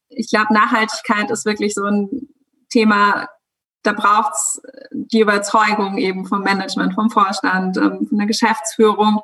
[0.10, 2.30] ich glaube, Nachhaltigkeit ist wirklich so ein
[2.70, 3.28] Thema,
[3.82, 9.22] da braucht es die Überzeugung eben vom Management, vom Vorstand, ähm, von der Geschäftsführung.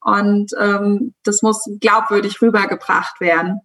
[0.00, 3.60] Und ähm, das muss glaubwürdig rübergebracht werden.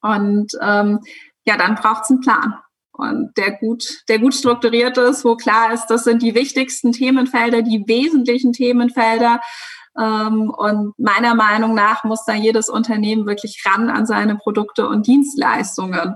[0.00, 1.00] Und ähm,
[1.46, 2.54] ja, dann braucht es einen Plan.
[2.92, 7.62] Und der gut, der gut strukturiert ist, wo klar ist, das sind die wichtigsten Themenfelder,
[7.62, 9.40] die wesentlichen Themenfelder,
[9.98, 15.06] ähm, und meiner Meinung nach muss da jedes Unternehmen wirklich ran an seine Produkte und
[15.06, 16.14] Dienstleistungen.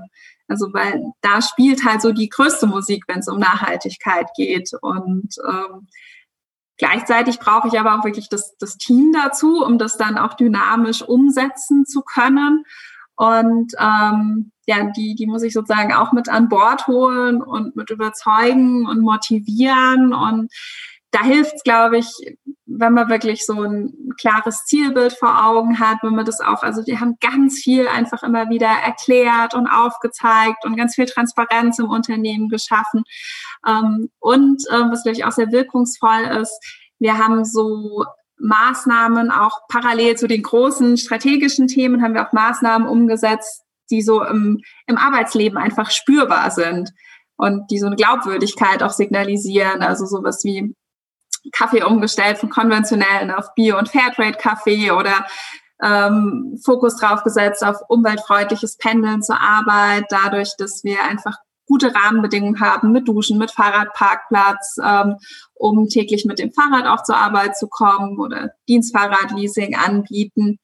[0.49, 4.71] Also weil da spielt halt so die größte Musik, wenn es um Nachhaltigkeit geht.
[4.83, 5.87] Und ähm,
[6.77, 11.03] gleichzeitig brauche ich aber auch wirklich das, das Team dazu, um das dann auch dynamisch
[11.03, 12.65] umsetzen zu können.
[13.17, 17.91] Und ähm, ja, die, die muss ich sozusagen auch mit an Bord holen und mit
[17.91, 20.15] überzeugen und motivieren.
[20.15, 20.53] Und
[21.11, 22.07] da hilft es, glaube ich,
[22.67, 26.87] wenn man wirklich so ein klares Zielbild vor Augen hat, wenn man das auch, also
[26.87, 31.89] wir haben ganz viel einfach immer wieder erklärt und aufgezeigt und ganz viel Transparenz im
[31.89, 33.03] Unternehmen geschaffen.
[33.67, 36.57] Ähm, und ähm, was, glaube ich, auch sehr wirkungsvoll ist,
[37.01, 38.05] wir haben so
[38.39, 44.23] Maßnahmen auch parallel zu den großen strategischen Themen, haben wir auch Maßnahmen umgesetzt, die so
[44.25, 46.91] im, im Arbeitsleben einfach spürbar sind
[47.37, 49.83] und die so eine Glaubwürdigkeit auch signalisieren.
[49.83, 50.75] Also sowas wie
[51.53, 55.27] Kaffee umgestellt von konventionellen auf Bio- und Fairtrade-Kaffee oder
[55.83, 62.61] ähm, Fokus drauf gesetzt auf umweltfreundliches Pendeln zur Arbeit, dadurch, dass wir einfach gute Rahmenbedingungen
[62.61, 65.17] haben mit Duschen, mit Fahrradparkplatz, ähm,
[65.55, 70.59] um täglich mit dem Fahrrad auch zur Arbeit zu kommen oder Dienstfahrradleasing anbieten,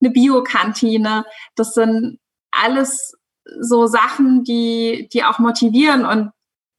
[0.00, 1.24] eine Biokantine.
[1.56, 2.18] Das sind
[2.64, 3.14] alles
[3.60, 6.30] so Sachen, die, die auch motivieren und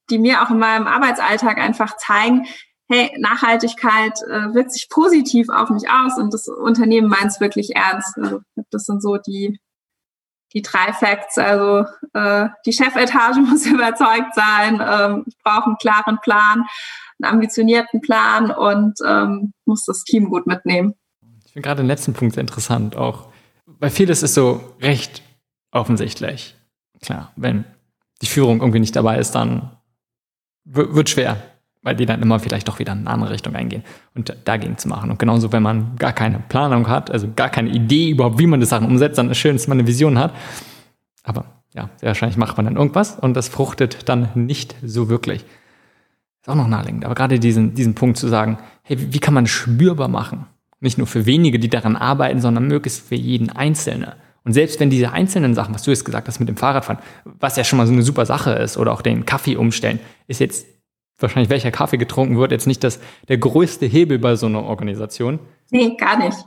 [0.10, 2.46] die mir auch in meinem Arbeitsalltag einfach zeigen,
[2.90, 7.76] hey, Nachhaltigkeit äh, wirkt sich positiv auf mich aus und das Unternehmen meint es wirklich
[7.76, 8.18] ernst.
[8.18, 8.40] Also
[8.72, 9.60] das sind so die,
[10.54, 11.38] die drei Facts.
[11.38, 16.66] Also äh, die Chefetage muss überzeugt sein, ähm, ich brauche einen klaren Plan,
[17.22, 20.94] einen ambitionierten Plan und ähm, muss das Team gut mitnehmen.
[21.46, 23.28] Ich finde gerade den letzten Punkt sehr interessant, auch
[23.80, 25.22] weil vieles ist so recht
[25.80, 26.56] offensichtlich.
[27.02, 27.66] Klar, wenn
[28.22, 29.72] die Führung irgendwie nicht dabei ist, dann
[30.66, 31.38] wird schwer,
[31.82, 33.84] weil die dann immer vielleicht doch wieder in eine andere Richtung eingehen
[34.16, 35.10] und dagegen zu machen.
[35.10, 38.60] Und genauso, wenn man gar keine Planung hat, also gar keine Idee überhaupt, wie man
[38.60, 40.34] das Sachen umsetzt, dann ist schön, dass man eine Vision hat.
[41.24, 45.46] Aber ja, sehr wahrscheinlich macht man dann irgendwas und das fruchtet dann nicht so wirklich.
[46.42, 47.06] Ist auch noch naheliegend.
[47.06, 50.48] Aber gerade diesen, diesen Punkt zu sagen, hey, wie kann man spürbar machen?
[50.80, 54.14] Nicht nur für wenige, die daran arbeiten, sondern möglichst für jeden Einzelnen.
[54.48, 57.58] Und selbst wenn diese einzelnen Sachen, was du jetzt gesagt hast mit dem Fahrradfahren, was
[57.58, 60.66] ja schon mal so eine super Sache ist, oder auch den Kaffee umstellen, ist jetzt
[61.20, 65.40] wahrscheinlich welcher Kaffee getrunken wird, jetzt nicht das, der größte Hebel bei so einer Organisation.
[65.70, 66.38] Nee, gar nicht.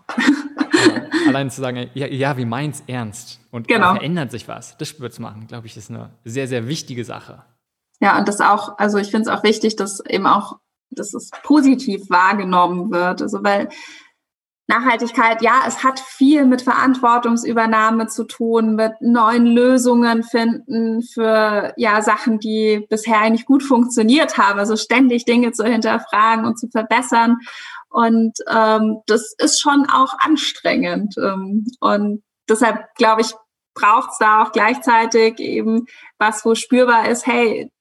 [1.28, 3.92] Allein zu sagen, ja, ja wir meinen es ernst und genau.
[3.92, 7.44] verändert sich was, das zu machen, glaube ich, ist eine sehr, sehr wichtige Sache.
[8.00, 10.58] Ja, und das auch, also ich finde es auch wichtig, dass eben auch,
[10.88, 13.20] dass es positiv wahrgenommen wird.
[13.20, 13.68] Also weil
[14.70, 22.00] Nachhaltigkeit, ja, es hat viel mit Verantwortungsübernahme zu tun, mit neuen Lösungen finden für ja
[22.00, 24.58] Sachen, die bisher nicht gut funktioniert haben.
[24.58, 27.38] Also ständig Dinge zu hinterfragen und zu verbessern.
[27.88, 31.16] Und ähm, das ist schon auch anstrengend.
[31.18, 33.34] Ähm, und deshalb glaube ich,
[33.74, 35.86] braucht es da auch gleichzeitig eben
[36.18, 37.72] was, wo spürbar ist, hey,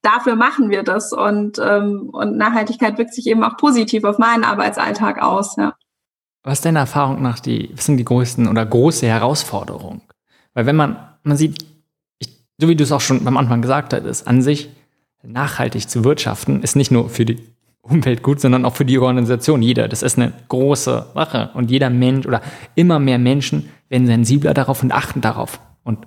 [0.00, 1.12] dafür machen wir das.
[1.12, 5.56] Und, ähm, und Nachhaltigkeit wirkt sich eben auch positiv auf meinen Arbeitsalltag aus.
[5.56, 5.74] Ja.
[6.48, 10.00] Was ist deiner Erfahrung nach die, was sind die größten oder große Herausforderungen?
[10.54, 11.62] Weil wenn man, man sieht,
[12.18, 14.70] ich, so wie du es auch schon am Anfang gesagt hattest, an sich
[15.22, 17.36] nachhaltig zu wirtschaften, ist nicht nur für die
[17.82, 19.60] Umwelt gut, sondern auch für die Organisation.
[19.60, 21.50] Jeder, das ist eine große Sache.
[21.52, 22.40] Und jeder Mensch oder
[22.74, 26.06] immer mehr Menschen werden sensibler darauf und achten darauf und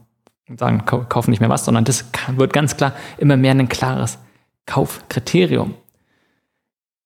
[0.57, 4.17] sagen, kaufen nicht mehr was, sondern das wird ganz klar immer mehr ein klares
[4.65, 5.75] Kaufkriterium.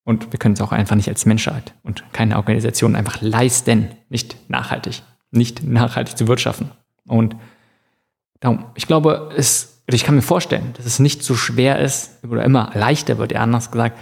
[0.06, 4.36] Und wir können es auch einfach nicht als Menschheit und keine Organisation einfach leisten, nicht
[4.48, 6.70] nachhaltig, nicht nachhaltig zu wirtschaften.
[7.08, 7.34] Und
[8.38, 12.44] darum, ich glaube, es, ich kann mir vorstellen, dass es nicht so schwer ist oder
[12.44, 13.98] immer leichter wird, eher anders gesagt,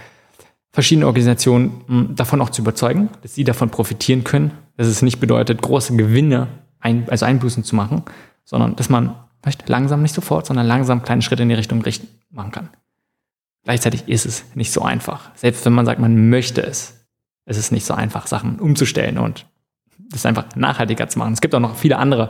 [0.71, 5.19] verschiedene Organisationen hm, davon auch zu überzeugen, dass sie davon profitieren können, dass es nicht
[5.19, 6.49] bedeutet, große Gewinne,
[6.81, 8.03] ein, also Einbußen zu machen,
[8.43, 12.07] sondern dass man vielleicht langsam, nicht sofort, sondern langsam kleine Schritte in die Richtung richten,
[12.29, 12.69] machen kann.
[13.65, 15.31] Gleichzeitig ist es nicht so einfach.
[15.35, 17.05] Selbst wenn man sagt, man möchte es,
[17.45, 19.47] ist es nicht so einfach, Sachen umzustellen und
[19.97, 21.33] das einfach nachhaltiger zu machen.
[21.33, 22.29] Es gibt auch noch viele andere.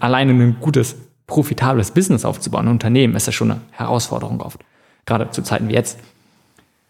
[0.00, 0.96] Alleine ein gutes,
[1.26, 4.60] profitables Business aufzubauen, ein Unternehmen, ist ja schon eine Herausforderung oft.
[5.04, 5.98] Gerade zu Zeiten wie jetzt.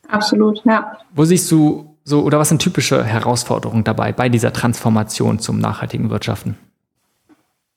[0.09, 0.99] Absolut, ja.
[1.15, 6.11] Wo siehst du so, oder was sind typische Herausforderungen dabei bei dieser Transformation zum nachhaltigen
[6.11, 6.59] Wirtschaften?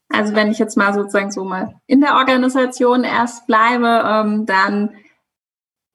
[0.09, 4.89] Also wenn ich jetzt mal sozusagen so mal in der Organisation erst bleibe, ähm, dann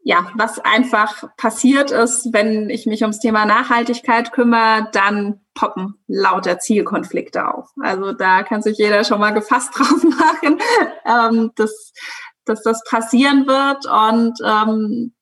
[0.03, 6.59] ja, was einfach passiert ist, wenn ich mich ums Thema Nachhaltigkeit kümmere, dann poppen lauter
[6.59, 7.69] Zielkonflikte auf.
[7.83, 10.59] Also da kann sich jeder schon mal gefasst drauf machen,
[11.05, 11.93] ähm, dass,
[12.45, 15.13] dass das passieren wird und ähm,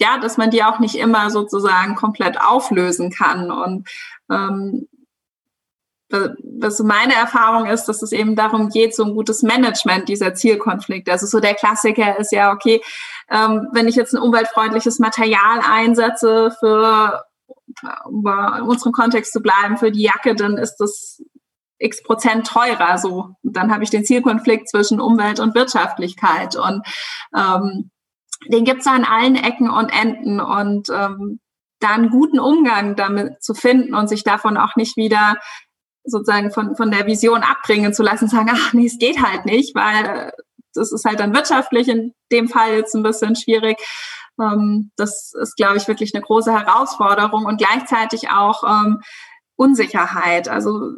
[0.00, 3.50] ja, dass man die auch nicht immer sozusagen komplett auflösen kann.
[3.50, 3.88] Und
[4.30, 4.88] ähm,
[6.10, 11.12] was meine Erfahrung ist, dass es eben darum geht, so ein gutes Management dieser Zielkonflikte.
[11.12, 12.80] Also so der Klassiker ist ja, okay,
[13.30, 17.24] ähm, wenn ich jetzt ein umweltfreundliches Material einsetze für,
[18.04, 21.22] um bei unserem Kontext zu bleiben, für die Jacke, dann ist das
[21.78, 22.98] x Prozent teurer.
[22.98, 26.86] So, dann habe ich den Zielkonflikt zwischen Umwelt und Wirtschaftlichkeit und
[27.36, 27.90] ähm,
[28.48, 31.40] den gibt es an allen Ecken und Enden und ähm,
[31.80, 35.36] da einen guten Umgang damit zu finden und sich davon auch nicht wieder
[36.04, 39.74] sozusagen von, von der Vision abbringen zu lassen, sagen, ach nee, es geht halt nicht,
[39.74, 40.32] weil
[40.74, 43.78] das ist halt dann wirtschaftlich in dem Fall jetzt ein bisschen schwierig.
[44.40, 49.00] Ähm, das ist, glaube ich, wirklich eine große Herausforderung und gleichzeitig auch ähm,
[49.56, 50.48] Unsicherheit.
[50.48, 50.92] Also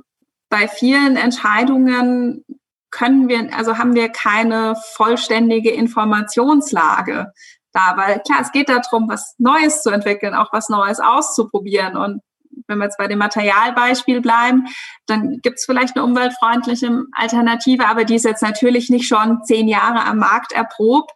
[0.48, 2.44] bei vielen Entscheidungen
[2.90, 7.32] können wir, also haben wir keine vollständige Informationslage
[7.76, 12.22] da, weil klar, es geht darum, was Neues zu entwickeln, auch was Neues auszuprobieren und
[12.68, 14.66] wenn wir jetzt bei dem Materialbeispiel bleiben,
[15.06, 19.68] dann gibt es vielleicht eine umweltfreundliche Alternative, aber die ist jetzt natürlich nicht schon zehn
[19.68, 21.12] Jahre am Markt erprobt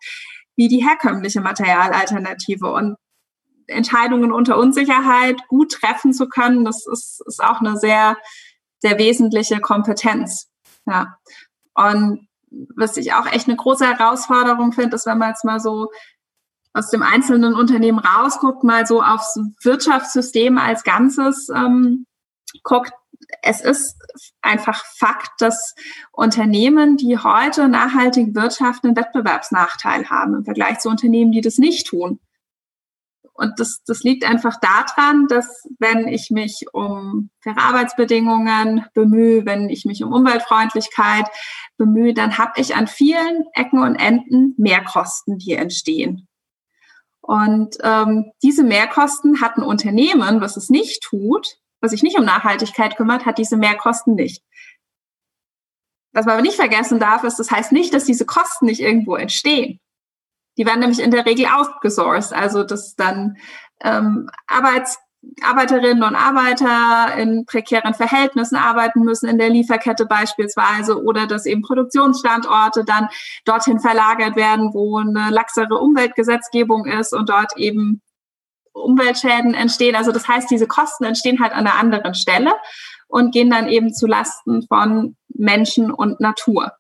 [0.57, 2.71] wie die herkömmliche Materialalternative.
[2.71, 2.97] Und
[3.67, 8.17] Entscheidungen unter Unsicherheit gut treffen zu können, das ist, ist auch eine sehr,
[8.79, 10.49] sehr wesentliche Kompetenz.
[10.87, 11.17] Ja.
[11.75, 12.29] Und
[12.77, 15.91] was ich auch echt eine große Herausforderung finde, ist, wenn man jetzt mal so
[16.73, 22.07] aus dem einzelnen Unternehmen rausguckt, mal so aufs Wirtschaftssystem als Ganzes ähm,
[22.63, 22.93] guckt,
[23.43, 23.97] es ist
[24.41, 25.75] einfach Fakt, dass
[26.13, 31.87] Unternehmen, die heute nachhaltig wirtschaften, einen Wettbewerbsnachteil haben im Vergleich zu Unternehmen, die das nicht
[31.87, 32.21] tun.
[33.33, 39.71] Und das, das liegt einfach daran, dass wenn ich mich um faire Arbeitsbedingungen bemühe, wenn
[39.71, 41.27] ich mich um Umweltfreundlichkeit
[41.79, 46.29] bemühe, dann habe ich an vielen Ecken und Enden Mehrkosten, die entstehen.
[47.21, 52.25] Und ähm, diese Mehrkosten hat ein Unternehmen, was es nicht tut, was sich nicht um
[52.25, 54.43] Nachhaltigkeit kümmert, hat diese Mehrkosten nicht.
[56.13, 59.17] Was man aber nicht vergessen darf, ist, das heißt nicht, dass diese Kosten nicht irgendwo
[59.17, 59.81] entstehen.
[60.59, 63.37] Die werden nämlich in der Regel outgesourced, also dass dann
[63.83, 64.99] ähm, Arbeits
[65.43, 71.63] Arbeiterinnen und Arbeiter in prekären Verhältnissen arbeiten müssen in der Lieferkette beispielsweise oder dass eben
[71.63, 73.09] Produktionsstandorte dann
[73.45, 78.01] dorthin verlagert werden, wo eine laxere Umweltgesetzgebung ist und dort eben
[78.73, 79.95] Umweltschäden entstehen.
[79.95, 82.53] Also das heißt, diese Kosten entstehen halt an einer anderen Stelle
[83.07, 86.73] und gehen dann eben zu Lasten von Menschen und Natur.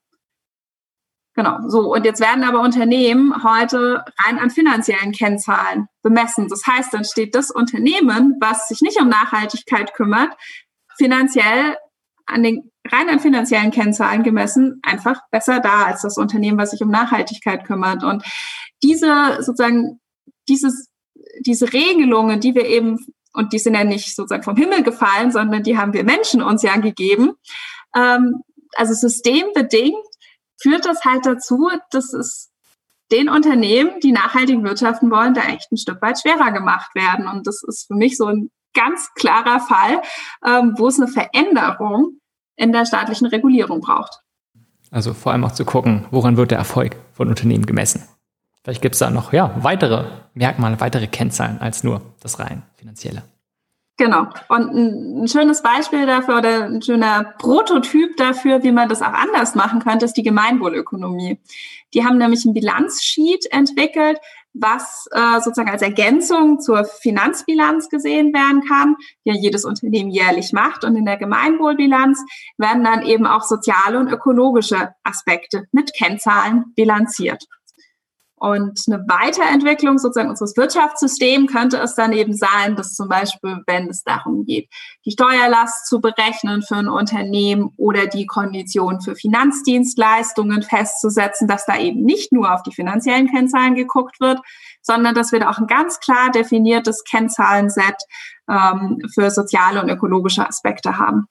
[1.40, 1.94] Genau, so.
[1.94, 6.48] Und jetzt werden aber Unternehmen heute rein an finanziellen Kennzahlen bemessen.
[6.48, 10.36] Das heißt, dann steht das Unternehmen, was sich nicht um Nachhaltigkeit kümmert,
[10.98, 11.78] finanziell
[12.26, 16.82] an den rein an finanziellen Kennzahlen gemessen einfach besser da als das Unternehmen, was sich
[16.82, 18.04] um Nachhaltigkeit kümmert.
[18.04, 18.22] Und
[18.82, 19.98] diese sozusagen
[20.46, 20.90] dieses
[21.46, 22.98] diese Regelungen, die wir eben,
[23.32, 26.62] und die sind ja nicht sozusagen vom Himmel gefallen, sondern die haben wir Menschen uns
[26.62, 27.32] ja gegeben,
[27.96, 28.42] ähm,
[28.76, 29.96] also systembedingt
[30.60, 32.50] führt das halt dazu, dass es
[33.10, 37.26] den Unternehmen, die nachhaltig wirtschaften wollen, da echt ein Stück weit schwerer gemacht werden.
[37.26, 40.00] Und das ist für mich so ein ganz klarer Fall,
[40.46, 42.20] ähm, wo es eine Veränderung
[42.56, 44.20] in der staatlichen Regulierung braucht.
[44.90, 48.04] Also vor allem auch zu gucken, woran wird der Erfolg von Unternehmen gemessen?
[48.62, 53.22] Vielleicht gibt es da noch ja, weitere Merkmale, weitere Kennzahlen als nur das rein finanzielle.
[54.00, 54.28] Genau.
[54.48, 59.54] Und ein, schönes Beispiel dafür oder ein schöner Prototyp dafür, wie man das auch anders
[59.54, 61.38] machen könnte, ist die Gemeinwohlökonomie.
[61.92, 64.16] Die haben nämlich ein Bilanzsheet entwickelt,
[64.54, 70.54] was äh, sozusagen als Ergänzung zur Finanzbilanz gesehen werden kann, die ja jedes Unternehmen jährlich
[70.54, 70.82] macht.
[70.82, 72.24] Und in der Gemeinwohlbilanz
[72.56, 77.44] werden dann eben auch soziale und ökologische Aspekte mit Kennzahlen bilanziert.
[78.40, 83.90] Und eine Weiterentwicklung sozusagen unseres Wirtschaftssystems könnte es dann eben sein, dass zum Beispiel, wenn
[83.90, 84.70] es darum geht,
[85.04, 91.78] die Steuerlast zu berechnen für ein Unternehmen oder die Konditionen für Finanzdienstleistungen festzusetzen, dass da
[91.78, 94.40] eben nicht nur auf die finanziellen Kennzahlen geguckt wird,
[94.80, 97.96] sondern dass wir da auch ein ganz klar definiertes Kennzahlenset
[98.48, 101.26] ähm, für soziale und ökologische Aspekte haben.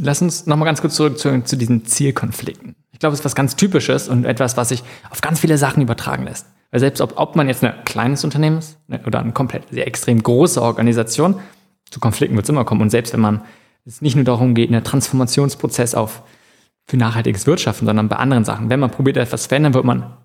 [0.00, 2.74] Lass uns nochmal ganz kurz zurück zu, zu diesen Zielkonflikten.
[2.92, 5.82] Ich glaube, es ist was ganz Typisches und etwas, was sich auf ganz viele Sachen
[5.82, 6.46] übertragen lässt.
[6.70, 9.86] Weil selbst ob, ob man jetzt ein kleines Unternehmen ist ne, oder eine komplett sehr
[9.86, 11.36] extrem große Organisation,
[11.90, 12.82] zu Konflikten wird es immer kommen.
[12.82, 13.42] Und selbst wenn man
[13.84, 16.22] es nicht nur darum geht, einen Transformationsprozess auf
[16.86, 18.70] für nachhaltiges Wirtschaften, sondern bei anderen Sachen.
[18.70, 20.16] Wenn man probiert, etwas zu verändern, wird man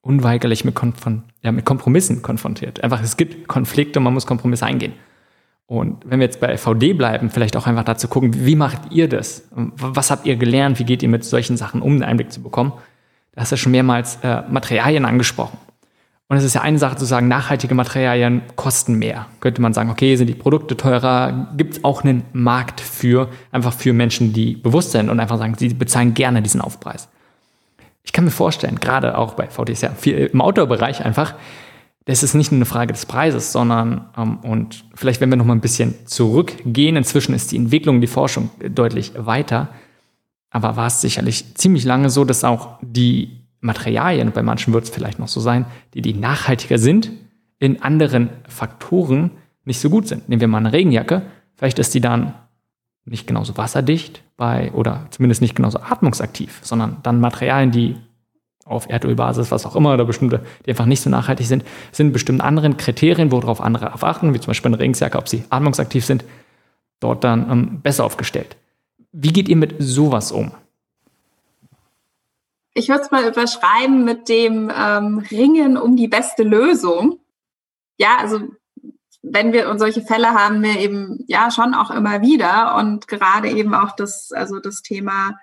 [0.00, 0.96] unweigerlich mit, Konf
[1.42, 2.82] ja, mit Kompromissen konfrontiert.
[2.82, 4.92] Einfach, es gibt Konflikte und man muss Kompromisse eingehen.
[5.68, 9.06] Und wenn wir jetzt bei VD bleiben, vielleicht auch einfach dazu gucken, wie macht ihr
[9.06, 9.46] das?
[9.52, 10.78] Was habt ihr gelernt?
[10.78, 12.72] Wie geht ihr mit solchen Sachen um, einen Einblick zu bekommen?
[13.34, 15.58] Da hast du schon mehrmals äh, Materialien angesprochen.
[16.28, 19.26] Und es ist ja eine Sache zu sagen, nachhaltige Materialien kosten mehr.
[19.40, 21.48] Könnte man sagen, okay, sind die Produkte teurer?
[21.58, 25.54] Gibt es auch einen Markt für, einfach für Menschen, die bewusst sind und einfach sagen,
[25.58, 27.08] sie bezahlen gerne diesen Aufpreis.
[28.04, 31.34] Ich kann mir vorstellen, gerade auch bei VD ist ja viel im Outdoor-Bereich einfach,
[32.08, 35.44] das ist nicht nur eine Frage des Preises, sondern, ähm, und vielleicht wenn wir noch
[35.44, 39.68] mal ein bisschen zurückgehen, inzwischen ist die Entwicklung, die Forschung deutlich weiter,
[40.48, 44.90] aber war es sicherlich ziemlich lange so, dass auch die Materialien, bei manchen wird es
[44.90, 47.10] vielleicht noch so sein, die, die nachhaltiger sind,
[47.58, 49.32] in anderen Faktoren
[49.66, 50.30] nicht so gut sind.
[50.30, 52.32] Nehmen wir mal eine Regenjacke, vielleicht ist die dann
[53.04, 57.96] nicht genauso wasserdicht bei, oder zumindest nicht genauso atmungsaktiv, sondern dann Materialien, die
[58.68, 62.44] auf Erdölbasis, was auch immer, oder bestimmte, die einfach nicht so nachhaltig sind, sind bestimmte
[62.44, 66.24] anderen Kriterien, worauf andere achten, wie zum Beispiel eine Regensjacke, ob sie atmungsaktiv sind,
[67.00, 68.56] dort dann ähm, besser aufgestellt.
[69.12, 70.52] Wie geht ihr mit sowas um?
[72.74, 77.18] Ich würde es mal überschreiben mit dem ähm, Ringen um die beste Lösung.
[77.98, 78.40] Ja, also
[79.22, 83.50] wenn wir und solche Fälle haben wir eben ja schon auch immer wieder und gerade
[83.50, 85.34] eben auch das, also das Thema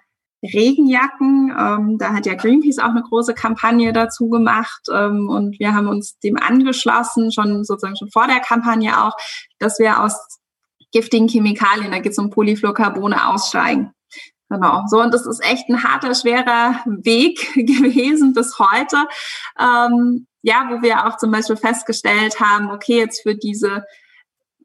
[0.54, 1.54] Regenjacken.
[1.58, 5.88] Ähm, da hat ja Greenpeace auch eine große Kampagne dazu gemacht ähm, und wir haben
[5.88, 9.14] uns dem angeschlossen, schon sozusagen schon vor der Kampagne auch,
[9.60, 10.40] dass wir aus
[10.92, 13.92] giftigen Chemikalien, da geht es um Polyfluorcarbone, aussteigen.
[14.50, 19.08] Genau, so und das ist echt ein harter, schwerer Weg gewesen bis heute.
[19.60, 23.84] Ähm, ja, wo wir auch zum Beispiel festgestellt haben, okay, jetzt für diese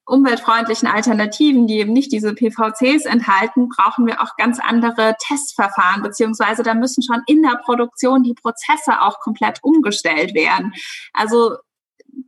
[0.06, 6.62] umweltfreundlichen Alternativen, die eben nicht diese PVCs enthalten, brauchen wir auch ganz andere Testverfahren, beziehungsweise
[6.62, 10.72] da müssen schon in der Produktion die Prozesse auch komplett umgestellt werden.
[11.12, 11.56] Also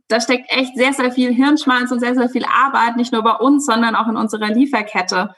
[0.07, 3.35] da steckt echt sehr, sehr viel Hirnschmalz und sehr, sehr viel Arbeit, nicht nur bei
[3.35, 5.35] uns, sondern auch in unserer Lieferkette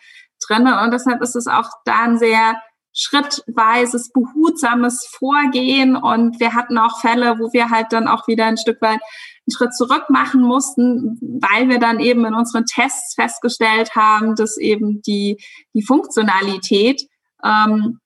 [0.47, 0.67] drin.
[0.67, 2.55] Und deshalb ist es auch da ein sehr
[2.93, 5.95] schrittweises, behutsames Vorgehen.
[5.95, 8.99] Und wir hatten auch Fälle, wo wir halt dann auch wieder ein Stück weit
[9.47, 14.57] einen Schritt zurück machen mussten, weil wir dann eben in unseren Tests festgestellt haben, dass
[14.57, 15.37] eben die,
[15.73, 17.03] die Funktionalität
[17.43, 17.99] ähm,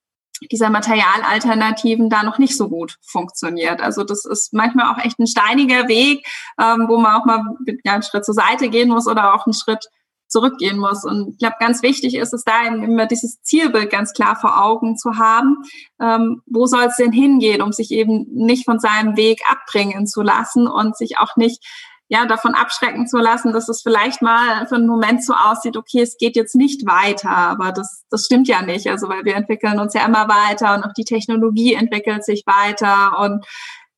[0.52, 3.82] dieser Materialalternativen da noch nicht so gut funktioniert.
[3.82, 6.26] Also das ist manchmal auch echt ein steiniger Weg,
[6.60, 7.44] ähm, wo man auch mal
[7.84, 9.88] ja, einen Schritt zur Seite gehen muss oder auch einen Schritt
[10.30, 11.03] zurückgehen muss.
[11.03, 14.95] Und ich glaube, ganz wichtig ist es da immer dieses Zielbild ganz klar vor Augen
[14.97, 15.57] zu haben.
[16.01, 20.21] Ähm, wo soll es denn hingehen, um sich eben nicht von seinem Weg abbringen zu
[20.21, 21.65] lassen und sich auch nicht
[22.11, 26.01] ja, davon abschrecken zu lassen, dass es vielleicht mal für einen Moment so aussieht, okay,
[26.01, 28.89] es geht jetzt nicht weiter, aber das, das stimmt ja nicht.
[28.89, 33.19] Also, weil wir entwickeln uns ja immer weiter und auch die Technologie entwickelt sich weiter
[33.19, 33.45] und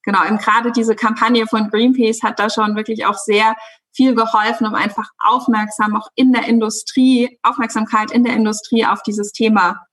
[0.03, 3.55] genau, eben gerade diese Kampagne von Greenpeace hat da schon wirklich auch sehr
[3.94, 9.32] viel geholfen, um einfach aufmerksam auch in der Industrie, Aufmerksamkeit in der Industrie auf dieses
[9.32, 9.86] Thema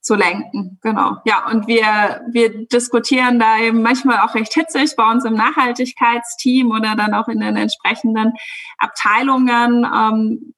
[0.00, 0.78] zu lenken.
[0.82, 1.16] Genau.
[1.24, 6.70] Ja, und wir, wir diskutieren da eben manchmal auch recht hitzig bei uns im Nachhaltigkeitsteam
[6.72, 8.32] oder dann auch in den entsprechenden
[8.78, 9.84] Abteilungen.
[9.84, 10.54] Ähm,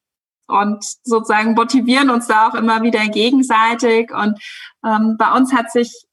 [0.47, 4.13] und sozusagen motivieren uns da auch immer wieder gegenseitig.
[4.13, 4.39] Und
[4.85, 6.05] ähm, bei uns hat sich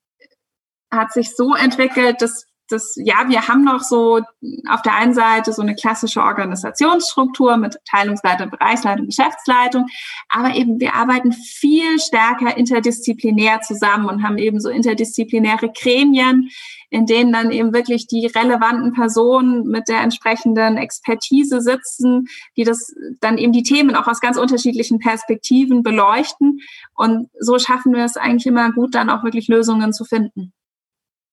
[0.92, 4.22] hat sich so entwickelt, dass das, ja, wir haben noch so
[4.70, 9.88] auf der einen Seite so eine klassische Organisationsstruktur mit Teilungsleitung, Bereichsleitung, Geschäftsleitung,
[10.30, 16.50] aber eben wir arbeiten viel stärker interdisziplinär zusammen und haben eben so interdisziplinäre Gremien,
[16.90, 22.94] in denen dann eben wirklich die relevanten Personen mit der entsprechenden Expertise sitzen, die das
[23.22, 26.60] dann eben die Themen auch aus ganz unterschiedlichen Perspektiven beleuchten.
[26.94, 30.54] Und so schaffen wir es eigentlich immer gut, dann auch wirklich Lösungen zu finden.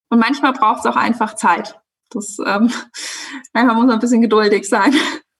[0.09, 1.79] Und manchmal braucht es auch einfach Zeit.
[2.09, 2.71] Das, ähm,
[3.53, 4.93] manchmal muss man ein bisschen geduldig sein.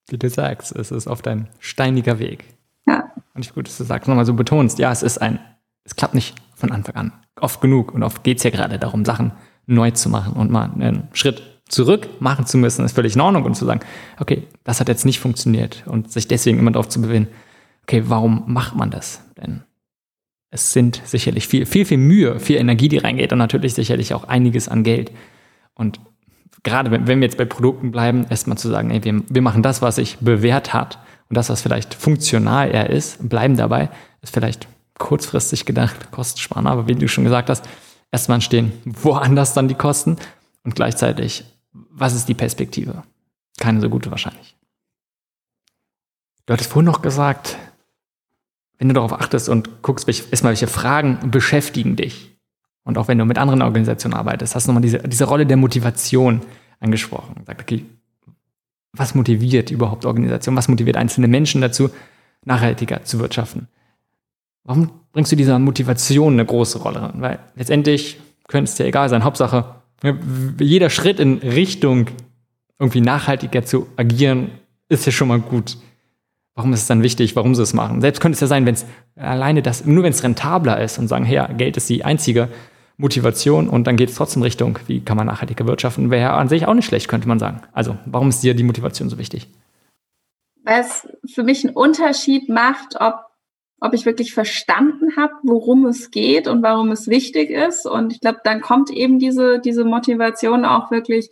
[0.09, 2.45] Wie du sagst, es ist oft ein steiniger Weg.
[2.87, 3.11] Ja.
[3.33, 5.39] Und ich gut, dass du sagst, nochmal so betonst, ja, es ist ein,
[5.83, 7.13] es klappt nicht von Anfang an.
[7.39, 7.93] Oft genug.
[7.93, 9.31] Und oft geht es ja gerade darum, Sachen
[9.65, 13.45] neu zu machen und mal einen Schritt zurück machen zu müssen, ist völlig in Ordnung
[13.45, 13.81] und zu sagen,
[14.19, 17.27] okay, das hat jetzt nicht funktioniert und sich deswegen immer darauf zu bewinnen,
[17.83, 19.21] okay, warum macht man das?
[19.37, 19.63] Denn
[20.51, 24.23] es sind sicherlich viel, viel, viel Mühe, viel Energie, die reingeht und natürlich sicherlich auch
[24.23, 25.11] einiges an Geld.
[25.75, 25.99] Und
[26.63, 29.61] gerade wenn, wenn wir jetzt bei Produkten bleiben, erstmal zu sagen, ey, wir, wir machen
[29.61, 33.89] das, was sich bewährt hat und das, was vielleicht funktional eher ist, bleiben dabei,
[34.21, 37.67] ist vielleicht kurzfristig gedacht, kostensparender, aber wie du schon gesagt hast,
[38.11, 40.17] erstmal entstehen woanders dann die Kosten
[40.63, 43.03] und gleichzeitig, was ist die Perspektive?
[43.59, 44.55] Keine so gute wahrscheinlich.
[46.45, 47.57] Du hattest vorhin noch gesagt,
[48.79, 52.35] wenn du darauf achtest und guckst, welche, erstmal welche Fragen beschäftigen dich.
[52.83, 55.57] Und auch wenn du mit anderen Organisationen arbeitest, hast du nochmal diese, diese Rolle der
[55.57, 56.41] Motivation
[56.79, 57.35] angesprochen.
[57.45, 57.85] Sagt, okay,
[58.93, 60.57] was motiviert überhaupt Organisationen?
[60.57, 61.89] Was motiviert einzelne Menschen dazu,
[62.45, 63.67] nachhaltiger zu wirtschaften?
[64.63, 67.11] Warum bringst du dieser Motivation eine große Rolle?
[67.15, 69.25] Weil letztendlich könnte es dir egal sein.
[69.25, 69.75] Hauptsache,
[70.59, 72.07] jeder Schritt in Richtung
[72.79, 74.51] irgendwie nachhaltiger zu agieren,
[74.87, 75.77] ist ja schon mal gut.
[76.59, 78.01] Warum ist es dann wichtig, warum sie es machen?
[78.01, 78.85] Selbst könnte es ja sein, wenn es
[79.15, 82.49] alleine das, nur wenn es rentabler ist und sagen, hey, Geld ist die einzige
[82.97, 86.49] Motivation und dann geht es trotzdem Richtung, wie kann man nachhaltiger wirtschaften, wäre ja an
[86.49, 87.61] sich auch nicht schlecht, könnte man sagen.
[87.71, 89.47] Also, warum ist dir die Motivation so wichtig?
[90.65, 93.21] Weil es für mich einen Unterschied macht, ob,
[93.79, 97.85] ob ich wirklich verstanden habe, worum es geht und warum es wichtig ist.
[97.85, 101.29] Und ich glaube, dann kommt eben diese, diese Motivation auch wirklich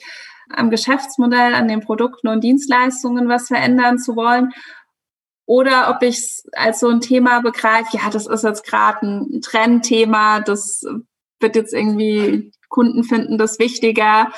[0.56, 4.54] am Geschäftsmodell, an den Produkten und Dienstleistungen was verändern zu wollen
[5.48, 9.42] oder ob ich es als so ein Thema begreife, ja, das ist jetzt gerade ein
[9.42, 10.84] Trendthema, das
[11.40, 14.30] wird jetzt irgendwie, Kunden finden das wichtiger.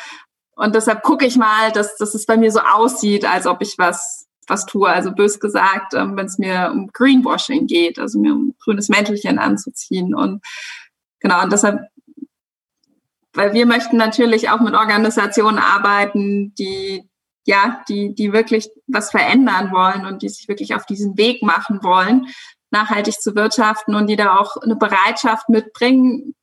[0.55, 3.75] Und deshalb gucke ich mal, dass, dass es bei mir so aussieht, als ob ich
[3.79, 4.87] was, was tue.
[4.87, 9.39] Also bös gesagt, ähm, wenn es mir um Greenwashing geht, also mir um grünes Mäntelchen
[9.39, 10.13] anzuziehen.
[10.13, 10.43] Und
[11.21, 11.87] genau, und deshalb,
[13.33, 17.08] weil wir möchten natürlich auch mit Organisationen arbeiten, die
[17.49, 21.81] ja, die, die wirklich was verändern wollen und die sich wirklich auf diesen Weg machen
[21.81, 22.27] wollen,
[22.69, 26.35] nachhaltig zu wirtschaften und die da auch eine Bereitschaft mitbringen,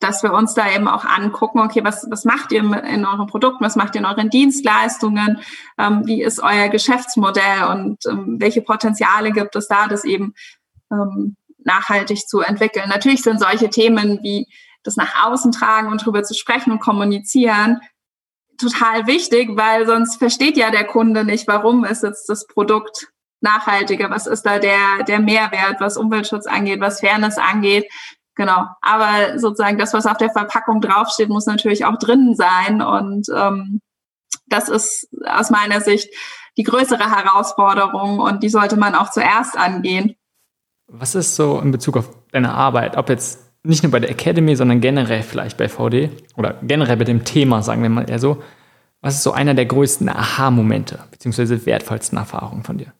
[0.00, 3.62] dass wir uns da eben auch angucken, okay, was, was macht ihr in euren Produkten,
[3.62, 5.40] was macht ihr in euren Dienstleistungen,
[5.76, 10.32] ähm, wie ist euer Geschäftsmodell und ähm, welche Potenziale gibt es da, das eben
[10.90, 12.88] ähm, nachhaltig zu entwickeln.
[12.88, 14.46] Natürlich sind solche Themen wie
[14.82, 17.82] das nach außen tragen und darüber zu sprechen und kommunizieren
[18.58, 23.08] total wichtig, weil sonst versteht ja der Kunde nicht, warum ist jetzt das Produkt
[23.40, 27.90] nachhaltiger, was ist da der, der Mehrwert, was Umweltschutz angeht, was Fairness angeht.
[28.34, 28.66] Genau.
[28.82, 32.82] Aber sozusagen das, was auf der Verpackung draufsteht, muss natürlich auch drin sein.
[32.82, 33.80] Und ähm,
[34.46, 36.08] das ist aus meiner Sicht
[36.56, 40.14] die größere Herausforderung und die sollte man auch zuerst angehen.
[40.88, 44.56] Was ist so in Bezug auf deine Arbeit, ob jetzt nicht nur bei der Academy,
[44.56, 48.42] sondern generell vielleicht bei VD oder generell bei dem Thema, sagen wir mal eher so,
[49.00, 52.92] was ist so einer der größten Aha-Momente beziehungsweise wertvollsten Erfahrungen von dir?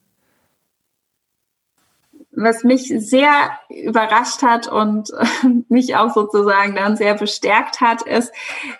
[2.30, 5.10] Was mich sehr überrascht hat und
[5.68, 8.32] mich auch sozusagen dann sehr bestärkt hat, ist,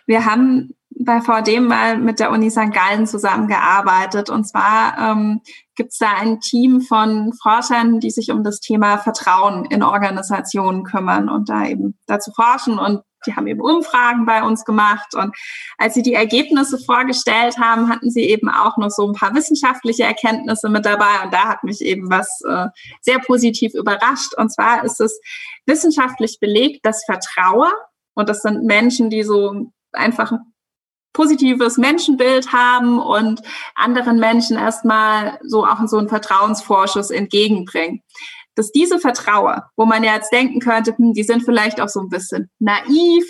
[0.07, 2.73] wir haben bei VD mal mit der Uni St.
[2.73, 4.31] Gallen zusammengearbeitet.
[4.31, 5.41] Und zwar ähm,
[5.79, 10.83] gibt es da ein Team von Forschern, die sich um das Thema Vertrauen in Organisationen
[10.83, 12.79] kümmern und da eben dazu forschen.
[12.79, 15.15] Und die haben eben Umfragen bei uns gemacht.
[15.15, 15.35] Und
[15.79, 20.03] als sie die Ergebnisse vorgestellt haben, hatten sie eben auch noch so ein paar wissenschaftliche
[20.03, 21.25] Erkenntnisse mit dabei.
[21.25, 22.67] Und da hat mich eben was äh,
[23.01, 24.35] sehr positiv überrascht.
[24.37, 25.21] Und zwar ist es
[25.65, 27.73] wissenschaftlich belegt, dass Vertrauen,
[28.15, 30.33] und das sind Menschen, die so einfach
[31.19, 33.43] positives Menschenbild haben und
[33.75, 38.05] anderen Menschen erstmal so auch so einen Vertrauensvorschuss entgegenbringen.
[38.55, 41.99] Dass diese Vertrauer, wo man ja jetzt denken könnte, hm, die sind vielleicht auch so
[41.99, 43.25] ein bisschen naiv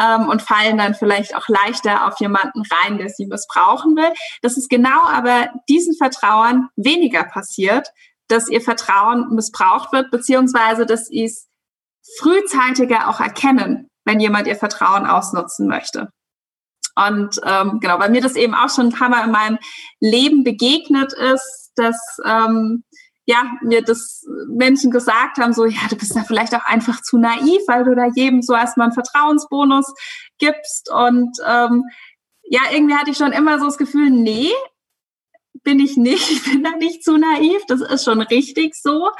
[0.00, 4.12] ähm, und fallen dann vielleicht auch leichter auf jemanden rein, der sie missbrauchen will,
[4.42, 7.86] dass es genau aber diesen Vertrauern weniger passiert,
[8.26, 11.46] dass ihr Vertrauen missbraucht wird, beziehungsweise dass sie es
[12.18, 16.08] frühzeitiger auch erkennen, wenn jemand ihr Vertrauen ausnutzen möchte.
[17.06, 19.58] Und ähm, genau, weil mir das eben auch schon ein paar Mal in meinem
[20.00, 22.84] Leben begegnet ist, dass ähm,
[23.28, 27.18] ja, mir das Menschen gesagt haben, so, ja, du bist da vielleicht auch einfach zu
[27.18, 29.92] naiv, weil du da jedem so erstmal einen Vertrauensbonus
[30.38, 30.90] gibst.
[30.90, 31.84] Und ähm,
[32.44, 34.50] ja, irgendwie hatte ich schon immer so das Gefühl, nee,
[35.62, 39.10] bin ich nicht, ich bin da nicht zu naiv, das ist schon richtig so,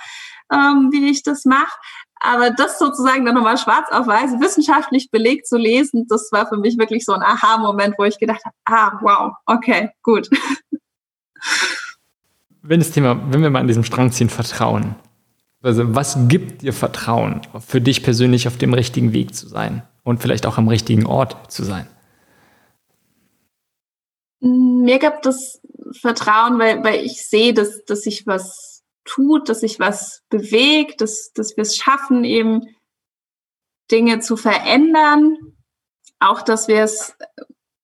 [0.50, 1.76] ähm, wie ich das mache.
[2.20, 6.56] Aber das sozusagen dann nochmal schwarz auf weiß wissenschaftlich belegt zu lesen, das war für
[6.56, 10.28] mich wirklich so ein Aha-Moment, wo ich gedacht habe, ah, wow, okay, gut.
[12.62, 14.96] Wenn das Thema, wenn wir mal an diesem Strang ziehen, Vertrauen.
[15.62, 20.20] Also was gibt dir Vertrauen, für dich persönlich auf dem richtigen Weg zu sein und
[20.20, 21.86] vielleicht auch am richtigen Ort zu sein?
[24.40, 25.60] Mir gibt es
[26.00, 28.67] Vertrauen, weil, weil ich sehe, dass, dass ich was
[29.08, 32.76] tut, dass sich was bewegt, dass, dass wir es schaffen, eben
[33.90, 35.36] Dinge zu verändern.
[36.20, 37.16] Auch, dass wir es,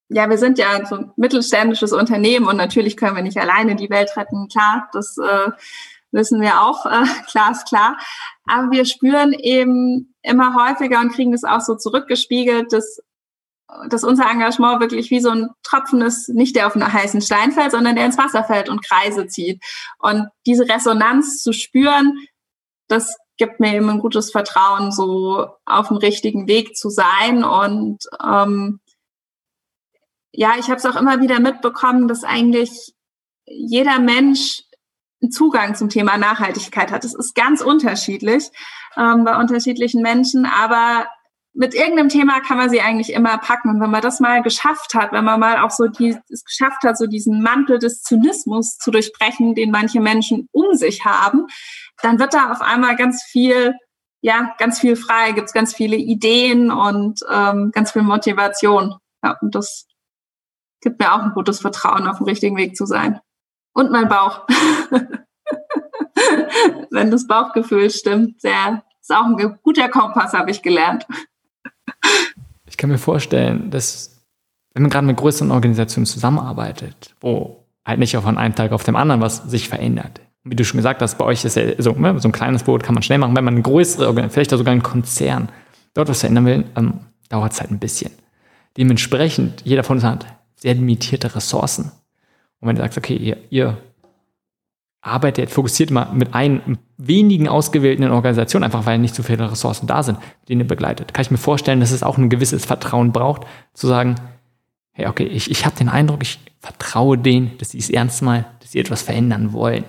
[0.09, 3.91] ja, wir sind ja so ein mittelständisches Unternehmen und natürlich können wir nicht alleine die
[3.91, 4.49] Welt retten.
[4.49, 5.51] Klar, das äh,
[6.11, 7.97] wissen wir auch, äh, klar ist klar.
[8.47, 13.01] Aber wir spüren eben immer häufiger und kriegen das auch so zurückgespiegelt, dass
[13.89, 17.53] dass unser Engagement wirklich wie so ein Tropfen ist, nicht der auf einen heißen Stein
[17.53, 19.63] fällt, sondern der ins Wasser fällt und Kreise zieht.
[19.99, 22.19] Und diese Resonanz zu spüren,
[22.89, 27.43] das gibt mir eben ein gutes Vertrauen, so auf dem richtigen Weg zu sein.
[27.43, 28.81] Und ähm,
[30.33, 32.95] ja, ich habe es auch immer wieder mitbekommen, dass eigentlich
[33.47, 34.63] jeder Mensch
[35.23, 37.05] einen Zugang zum Thema Nachhaltigkeit hat.
[37.05, 38.51] Das ist ganz unterschiedlich
[38.97, 41.07] ähm, bei unterschiedlichen Menschen, aber
[41.55, 43.71] mit irgendeinem Thema kann man sie eigentlich immer packen.
[43.71, 46.83] Und wenn man das mal geschafft hat, wenn man mal auch so die, es geschafft
[46.83, 51.47] hat, so diesen Mantel des Zynismus zu durchbrechen, den manche Menschen um sich haben,
[52.03, 53.75] dann wird da auf einmal ganz viel,
[54.21, 58.97] ja, ganz viel frei, gibt's ganz viele Ideen und ähm, ganz viel Motivation.
[59.23, 59.87] Ja, und das
[60.81, 63.21] gibt mir auch ein gutes Vertrauen, auf dem richtigen Weg zu sein.
[63.73, 64.45] Und mein Bauch.
[66.91, 71.07] wenn das Bauchgefühl stimmt, sehr, ist auch ein guter Kompass, habe ich gelernt.
[72.67, 74.15] Ich kann mir vorstellen, dass
[74.73, 78.97] wenn man gerade mit größeren Organisationen zusammenarbeitet, wo halt nicht von einem Tag auf dem
[78.97, 80.21] anderen was sich verändert.
[80.43, 82.83] Wie du schon gesagt hast, bei euch ist ja so, ne, so ein kleines Boot
[82.83, 83.37] kann man schnell machen.
[83.37, 85.49] Wenn man eine größere vielleicht sogar ein Konzern,
[85.95, 88.11] dort was verändern will, ähm, dauert es halt ein bisschen.
[88.77, 90.27] Dementsprechend, jeder von uns hat
[90.57, 91.93] sehr limitierte Ressourcen.
[92.61, 93.79] Und wenn du sagst, okay, ihr, ihr
[95.05, 100.03] arbeitet, fokussiert mal mit ein, wenigen ausgewählten Organisationen, einfach weil nicht so viele Ressourcen da
[100.03, 101.13] sind, denen ihr begleitet.
[101.13, 103.43] Kann ich mir vorstellen, dass es auch ein gewisses Vertrauen braucht,
[103.75, 104.15] zu sagen,
[104.93, 108.47] hey, okay, ich, ich habe den Eindruck, ich vertraue denen, dass sie es ernst mal,
[108.61, 109.85] dass sie etwas verändern wollen.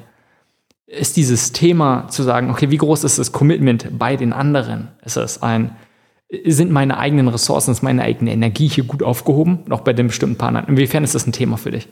[0.86, 4.90] Ist dieses Thema zu sagen, okay, wie groß ist das Commitment bei den anderen?
[5.04, 5.76] Ist es ein,
[6.46, 10.38] sind meine eigenen Ressourcen, ist meine eigene Energie hier gut aufgehoben, noch bei den bestimmten
[10.38, 10.66] Partnern?
[10.68, 11.88] Inwiefern ist das ein Thema für dich?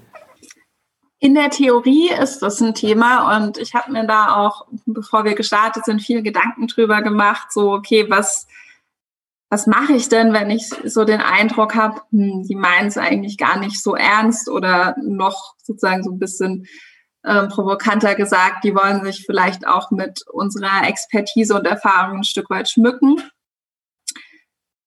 [1.24, 5.36] In der Theorie ist das ein Thema und ich habe mir da auch, bevor wir
[5.36, 8.46] gestartet sind, viel Gedanken drüber gemacht, so, okay, was,
[9.50, 13.38] was mache ich denn, wenn ich so den Eindruck habe, hm, die meinen es eigentlich
[13.38, 16.68] gar nicht so ernst oder noch sozusagen so ein bisschen
[17.26, 22.50] ähm, provokanter gesagt, die wollen sich vielleicht auch mit unserer Expertise und Erfahrung ein Stück
[22.50, 23.16] weit schmücken.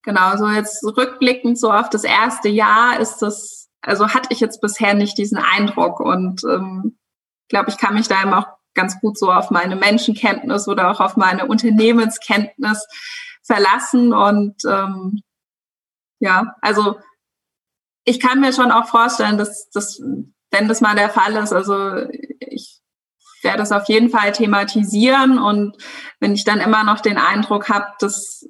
[0.02, 4.60] Genau, so jetzt rückblickend so auf das erste Jahr ist das, also hatte ich jetzt
[4.60, 6.98] bisher nicht diesen Eindruck und ähm,
[7.48, 11.00] glaube, ich kann mich da eben auch ganz gut so auf meine Menschenkenntnis oder auch
[11.00, 12.86] auf meine Unternehmenskenntnis
[13.44, 15.22] verlassen und ähm,
[16.18, 16.98] ja, also
[18.04, 20.00] ich kann mir schon auch vorstellen, dass, dass
[20.50, 22.08] wenn das mal der Fall ist, also
[22.40, 22.80] ich
[23.42, 25.76] werde das auf jeden Fall thematisieren und
[26.18, 28.46] wenn ich dann immer noch den Eindruck habe, dass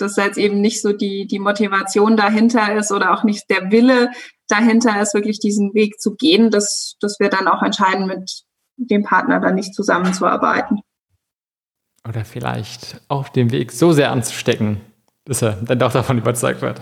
[0.00, 4.10] dass jetzt eben nicht so die, die Motivation dahinter ist oder auch nicht der Wille
[4.50, 8.42] dahinter ist, wirklich diesen Weg zu gehen, dass, dass wir dann auch entscheiden, mit
[8.76, 10.80] dem Partner dann nicht zusammenzuarbeiten.
[12.08, 14.80] Oder vielleicht auf dem Weg so sehr anzustecken,
[15.24, 16.80] dass er dann doch davon überzeugt wird.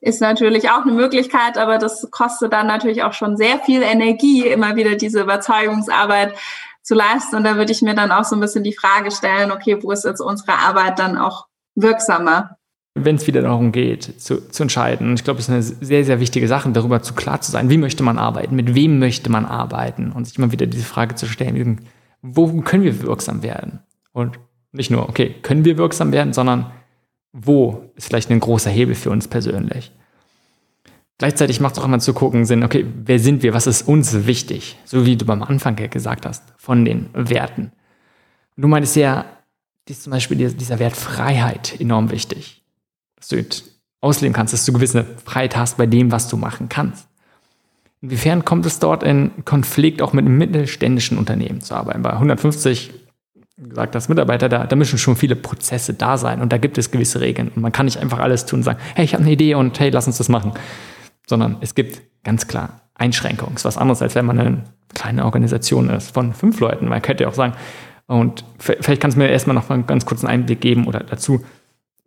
[0.00, 4.46] Ist natürlich auch eine Möglichkeit, aber das kostet dann natürlich auch schon sehr viel Energie,
[4.46, 6.34] immer wieder diese Überzeugungsarbeit
[6.82, 7.36] zu leisten.
[7.36, 9.90] Und da würde ich mir dann auch so ein bisschen die Frage stellen, okay, wo
[9.90, 12.56] ist jetzt unsere Arbeit dann auch wirksamer.
[12.94, 16.04] Wenn es wieder darum geht, zu, zu entscheiden, und ich glaube, es ist eine sehr,
[16.04, 19.30] sehr wichtige Sache, darüber zu klar zu sein, wie möchte man arbeiten, mit wem möchte
[19.30, 21.80] man arbeiten und sich immer wieder diese Frage zu stellen,
[22.22, 23.80] wo können wir wirksam werden?
[24.12, 24.38] Und
[24.70, 26.70] nicht nur, okay, können wir wirksam werden, sondern
[27.32, 29.92] wo ist vielleicht ein großer Hebel für uns persönlich?
[31.18, 34.26] Gleichzeitig macht es auch immer zu gucken, Sinn, okay, wer sind wir, was ist uns
[34.26, 34.76] wichtig?
[34.84, 37.72] So wie du beim Anfang gesagt hast, von den Werten.
[38.56, 39.24] Du meintest ja,
[39.88, 42.63] ist zum Beispiel dieser Wert Freiheit enorm wichtig.
[43.30, 43.64] Dass du
[44.00, 47.08] ausleben kannst, dass du gewisse Freiheit hast bei dem, was du machen kannst.
[48.02, 52.02] Inwiefern kommt es dort in Konflikt, auch mit einem mittelständischen Unternehmen zu arbeiten?
[52.02, 52.92] Bei 150
[53.56, 56.90] gesagt das Mitarbeiter, da, da müssen schon viele Prozesse da sein und da gibt es
[56.90, 57.48] gewisse Regeln.
[57.54, 59.78] Und man kann nicht einfach alles tun und sagen, hey, ich habe eine Idee und
[59.80, 60.52] hey, lass uns das machen.
[61.26, 63.54] Sondern es gibt ganz klar Einschränkungen.
[63.54, 66.88] Es ist was anderes, als wenn man eine kleine Organisation ist von fünf Leuten.
[66.88, 67.54] Man könnte ja auch sagen,
[68.06, 71.42] und vielleicht kannst du mir erstmal noch mal einen ganz kurzen Einblick geben oder dazu,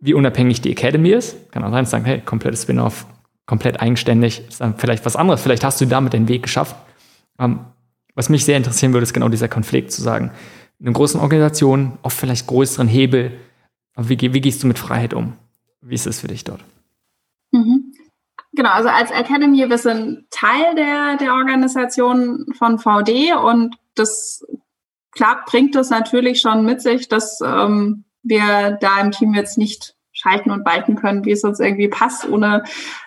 [0.00, 1.50] wie unabhängig die Academy ist.
[1.50, 3.06] Kann auch sein, sagen, hey, komplettes Spin-off,
[3.46, 5.42] komplett eigenständig, ist dann vielleicht was anderes.
[5.42, 6.76] Vielleicht hast du damit den Weg geschafft.
[7.38, 7.60] Ähm,
[8.14, 10.30] was mich sehr interessieren würde, ist genau dieser Konflikt zu sagen,
[10.80, 13.32] in einer großen Organisation, oft vielleicht größeren Hebel,
[13.94, 15.34] aber wie, wie gehst du mit Freiheit um?
[15.80, 16.60] Wie ist es für dich dort?
[17.50, 17.92] Mhm.
[18.52, 24.44] Genau, also als Academy, wir sind Teil der, der Organisation von VD und das
[25.12, 29.94] klar bringt das natürlich schon mit sich, dass ähm, wir da im Team jetzt nicht
[30.12, 32.64] schalten und walten können, wie es uns irgendwie passt, ohne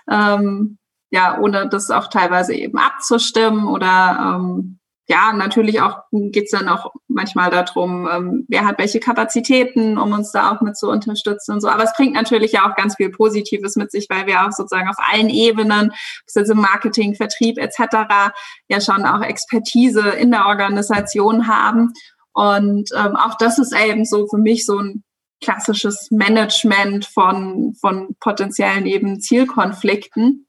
[0.10, 0.78] ähm,
[1.12, 4.80] ja, ohne das auch teilweise eben abzustimmen oder ähm,
[5.12, 10.32] ja, natürlich auch geht's dann auch manchmal darum, ähm, wer hat welche Kapazitäten, um uns
[10.32, 11.68] da auch mit zu unterstützen und so.
[11.68, 14.88] Aber es bringt natürlich ja auch ganz viel Positives mit sich, weil wir auch sozusagen
[14.88, 15.92] auf allen Ebenen,
[16.34, 18.32] also Marketing, Vertrieb etc.,
[18.70, 21.92] ja schon auch Expertise in der Organisation haben.
[22.32, 25.04] Und ähm, auch das ist eben so für mich so ein
[25.42, 30.48] klassisches Management von, von potenziellen eben Zielkonflikten.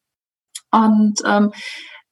[0.70, 1.53] Und ähm,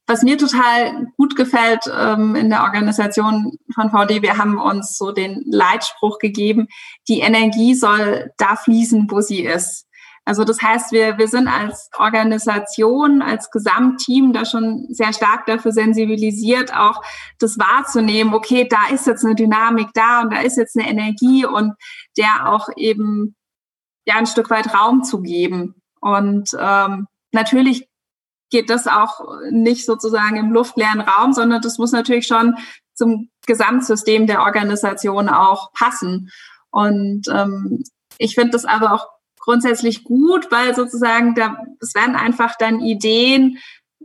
[0.07, 5.13] was mir total gut gefällt ähm, in der Organisation von VD, wir haben uns so
[5.13, 6.67] den Leitspruch gegeben,
[7.07, 9.87] die Energie soll da fließen, wo sie ist.
[10.25, 15.73] Also das heißt, wir, wir sind als Organisation, als Gesamtteam da schon sehr stark dafür
[15.73, 17.03] sensibilisiert, auch
[17.39, 21.47] das wahrzunehmen, okay, da ist jetzt eine Dynamik da und da ist jetzt eine Energie
[21.47, 21.73] und
[22.21, 23.35] der auch eben
[24.07, 25.75] ja ein Stück weit Raum zu geben.
[26.01, 27.89] Und ähm, natürlich
[28.51, 32.57] geht das auch nicht sozusagen im luftleeren Raum, sondern das muss natürlich schon
[32.95, 36.31] zum Gesamtsystem der Organisation auch passen.
[36.71, 37.83] Und ähm,
[38.19, 39.07] ich finde das aber auch
[39.39, 43.59] grundsätzlich gut, weil sozusagen da es werden einfach dann Ideen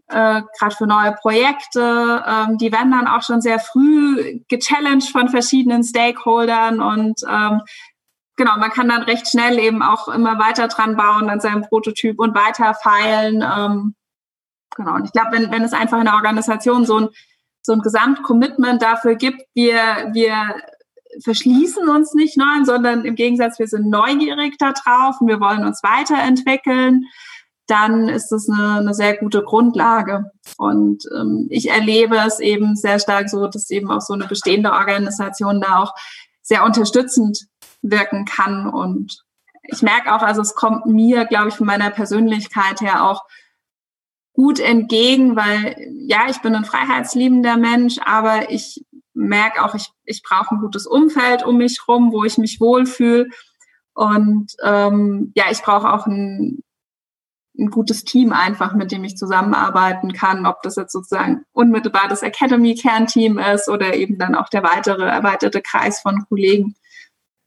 [0.07, 5.29] äh, gerade für neue Projekte, ähm, die werden dann auch schon sehr früh gechallenged von
[5.29, 7.61] verschiedenen Stakeholdern und ähm,
[8.35, 12.19] genau, man kann dann recht schnell eben auch immer weiter dran bauen an seinem Prototyp
[12.19, 13.43] und weiter feilen.
[13.43, 13.95] Ähm,
[14.75, 14.95] Genau.
[14.95, 17.09] Und ich glaube, wenn, wenn es einfach in der Organisation so ein,
[17.61, 19.79] so ein Gesamtcommitment dafür gibt, wir,
[20.13, 20.55] wir
[21.23, 25.81] verschließen uns nicht neu, sondern im Gegensatz, wir sind neugierig darauf und wir wollen uns
[25.81, 27.05] weiterentwickeln,
[27.67, 30.31] dann ist das eine, eine sehr gute Grundlage.
[30.57, 34.73] Und ähm, ich erlebe es eben sehr stark so, dass eben auch so eine bestehende
[34.73, 35.93] Organisation da auch
[36.43, 37.47] sehr unterstützend
[37.89, 38.67] wirken kann.
[38.67, 39.23] Und
[39.63, 43.23] ich merke auch, also es kommt mir, glaube ich, von meiner Persönlichkeit her auch
[44.33, 45.75] gut entgegen, weil
[46.07, 50.85] ja, ich bin ein freiheitsliebender Mensch, aber ich merke auch, ich, ich brauche ein gutes
[50.85, 53.27] Umfeld um mich rum, wo ich mich wohlfühle.
[53.93, 56.59] Und ähm, ja, ich brauche auch ein,
[57.57, 62.21] ein gutes Team einfach, mit dem ich zusammenarbeiten kann, ob das jetzt sozusagen unmittelbar das
[62.21, 66.75] Academy-Kernteam ist oder eben dann auch der weitere erweiterte Kreis von Kollegen.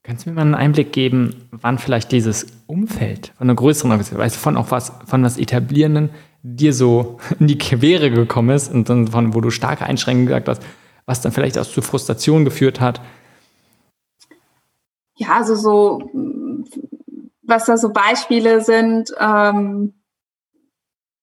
[0.09, 4.23] Kannst du mir mal einen Einblick geben, wann vielleicht dieses Umfeld von einer größeren Organisation,
[4.23, 6.09] also von auch was, von was Etablierenden
[6.43, 10.49] dir so in die Quere gekommen ist und dann von, wo du starke Einschränkungen gesagt
[10.49, 10.63] hast,
[11.05, 13.03] was dann vielleicht auch zu Frustration geführt hat?
[15.17, 16.11] Ja, also so,
[17.43, 19.93] was da so Beispiele sind, ähm,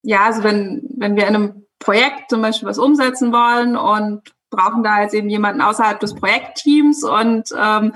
[0.04, 4.84] ja, also wenn, wenn wir in einem Projekt zum Beispiel was umsetzen wollen und brauchen
[4.84, 7.94] da jetzt eben jemanden außerhalb des Projektteams und ähm,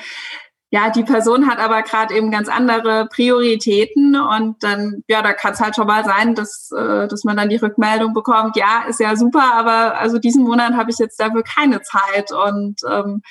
[0.72, 5.54] ja, die Person hat aber gerade eben ganz andere Prioritäten und dann, ja, da kann
[5.54, 9.00] es halt schon mal sein, dass, äh, dass man dann die Rückmeldung bekommt, ja, ist
[9.00, 13.24] ja super, aber also diesen Monat habe ich jetzt dafür keine Zeit und, ähm,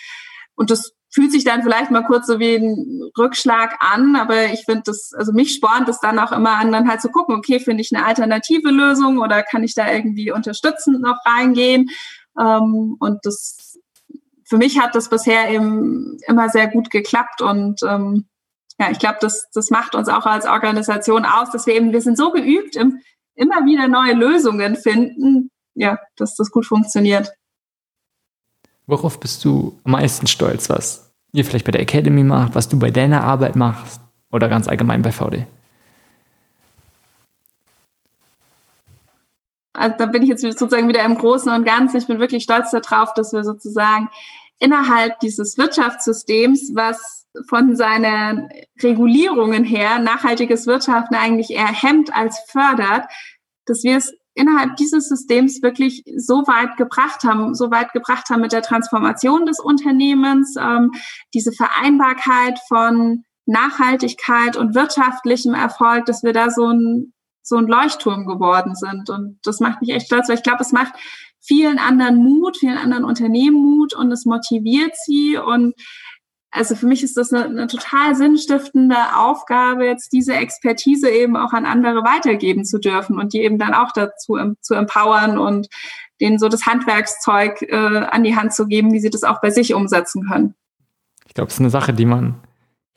[0.57, 4.65] und das fühlt sich dann vielleicht mal kurz so wie ein Rückschlag an, aber ich
[4.65, 7.61] finde das, also mich spornt es dann auch immer an, dann halt zu gucken, okay,
[7.61, 11.89] finde ich eine alternative Lösung oder kann ich da irgendwie unterstützend noch reingehen?
[12.39, 13.58] Ähm, und das
[14.49, 18.27] für mich hat das bisher eben immer sehr gut geklappt und ähm,
[18.81, 22.01] ja, ich glaube, das, das macht uns auch als Organisation aus, dass wir eben, wir
[22.01, 23.01] sind so geübt im
[23.35, 27.33] immer wieder neue Lösungen finden, ja, dass das gut funktioniert.
[28.87, 32.79] Worauf bist du am meisten stolz, was ihr vielleicht bei der Academy macht, was du
[32.79, 34.01] bei deiner Arbeit machst
[34.33, 35.47] oder ganz allgemein bei VD?
[39.75, 41.99] Also da bin ich jetzt sozusagen wieder im Großen und Ganzen.
[41.99, 44.09] Ich bin wirklich stolz darauf, dass wir sozusagen
[44.59, 48.49] innerhalb dieses Wirtschaftssystems, was von seinen
[48.83, 53.07] Regulierungen her nachhaltiges Wirtschaften eigentlich eher hemmt als fördert,
[53.67, 58.41] dass wir es innerhalb dieses Systems wirklich so weit gebracht haben, so weit gebracht haben
[58.41, 60.93] mit der Transformation des Unternehmens, ähm,
[61.35, 67.13] diese Vereinbarkeit von Nachhaltigkeit und wirtschaftlichem Erfolg, dass wir da so ein
[67.49, 69.09] so ein Leuchtturm geworden sind.
[69.09, 70.93] Und das macht mich echt stolz, weil ich glaube, es macht
[71.41, 75.37] vielen anderen Mut, vielen anderen Unternehmen Mut und es motiviert sie.
[75.37, 75.75] Und
[76.51, 81.53] also für mich ist das eine, eine total sinnstiftende Aufgabe, jetzt diese Expertise eben auch
[81.53, 85.69] an andere weitergeben zu dürfen und die eben dann auch dazu zu empowern und
[86.21, 89.51] denen so das Handwerkszeug äh, an die Hand zu geben, wie sie das auch bei
[89.51, 90.55] sich umsetzen können.
[91.27, 92.35] Ich glaube, es ist eine Sache, die man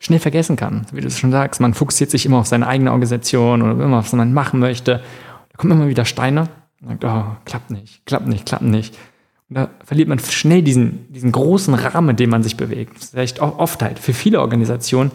[0.00, 0.86] schnell vergessen kann.
[0.92, 3.98] Wie du es schon sagst, man fokussiert sich immer auf seine eigene Organisation oder immer
[3.98, 5.02] auf was man machen möchte.
[5.50, 6.48] Da kommen immer wieder Steine
[6.82, 8.96] und sagt, oh, klappt nicht, klappt nicht, klappt nicht.
[9.48, 13.04] Und da verliert man schnell diesen, diesen großen Rahmen, in dem man sich bewegt.
[13.04, 15.12] Vielleicht oft halt für viele Organisationen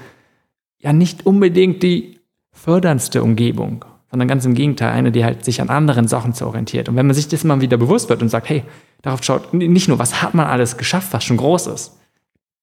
[0.80, 2.20] ja nicht unbedingt die
[2.51, 6.88] förderndste Umgebung, sondern ganz im Gegenteil, eine, die halt sich an anderen Sachen zu orientiert.
[6.88, 8.63] Und wenn man sich das mal wieder bewusst wird und sagt, hey,
[9.01, 11.97] darauf schaut, nicht nur, was hat man alles geschafft, was schon groß ist,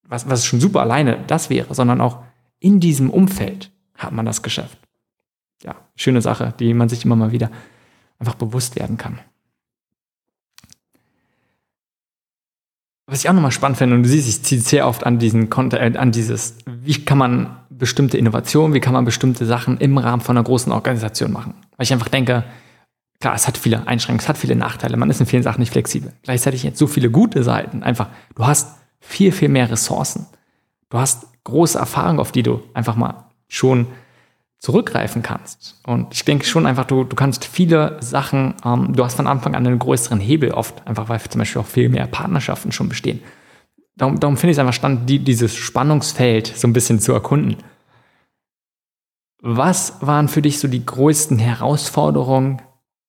[0.09, 2.19] was, was schon super alleine das wäre, sondern auch
[2.61, 4.79] in diesem Umfeld hat man das geschafft.
[5.63, 7.51] Ja, schöne Sache, die man sich immer mal wieder
[8.25, 9.21] einfach bewusst werden kann.
[13.07, 15.51] Was ich auch nochmal spannend finde, und du siehst, ich ziehe sehr oft an diesen
[15.51, 19.99] Content, äh, an dieses, wie kann man bestimmte Innovationen, wie kann man bestimmte Sachen im
[19.99, 21.53] Rahmen von einer großen Organisation machen.
[21.77, 22.45] Weil ich einfach denke,
[23.21, 25.73] klar, es hat viele Einschränkungen, es hat viele Nachteile, man ist in vielen Sachen nicht
[25.73, 26.15] flexibel.
[26.23, 27.83] Gleichzeitig jetzt so viele gute Seiten.
[27.83, 30.27] Einfach, du hast viel, viel mehr Ressourcen.
[30.89, 33.87] Du hast große Erfahrung, auf die du einfach mal schon
[34.65, 35.79] zurückgreifen kannst.
[35.87, 39.55] Und ich denke schon einfach, du, du kannst viele Sachen, ähm, du hast von Anfang
[39.55, 43.21] an einen größeren Hebel oft, einfach weil zum Beispiel auch viel mehr Partnerschaften schon bestehen.
[43.95, 47.59] Darum, darum finde ich es einfach spannend, die, dieses Spannungsfeld so ein bisschen zu erkunden.
[49.43, 52.63] Was waren für dich so die größten Herausforderungen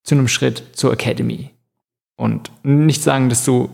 [0.03, 1.51] zu einem Schritt zur Academy?
[2.17, 3.69] Und nicht sagen, dass du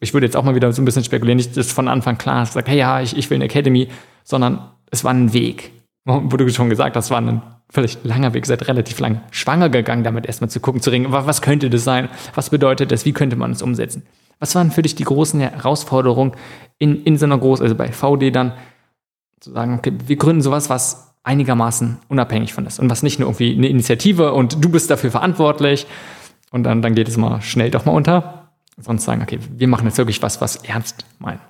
[0.00, 2.42] ich würde jetzt auch mal wieder so ein bisschen spekulieren, nicht, dass von Anfang klar
[2.42, 3.88] ist, sagt, hey, ja, ich, ich will eine Academy,
[4.24, 5.72] sondern es war ein Weg.
[6.10, 10.02] Wo du schon gesagt hast, war ein vielleicht langer Weg, seid relativ lang schwanger gegangen,
[10.02, 13.36] damit erstmal zu gucken, zu ringen, was könnte das sein, was bedeutet das, wie könnte
[13.36, 14.02] man es umsetzen.
[14.40, 16.32] Was waren für dich die großen Herausforderungen
[16.78, 18.52] in, in so einer Groß-, also bei VD dann,
[19.38, 23.28] zu sagen, okay, wir gründen sowas, was einigermaßen unabhängig von ist und was nicht nur
[23.28, 25.86] irgendwie eine Initiative und du bist dafür verantwortlich
[26.50, 29.86] und dann, dann geht es mal schnell doch mal unter, sonst sagen, okay, wir machen
[29.86, 31.40] jetzt wirklich was, was ernst meinen.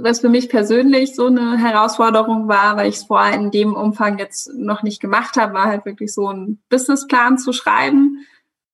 [0.00, 4.18] Was für mich persönlich so eine Herausforderung war, weil ich es vorher in dem Umfang
[4.18, 8.26] jetzt noch nicht gemacht habe, war halt wirklich so einen Businessplan zu schreiben.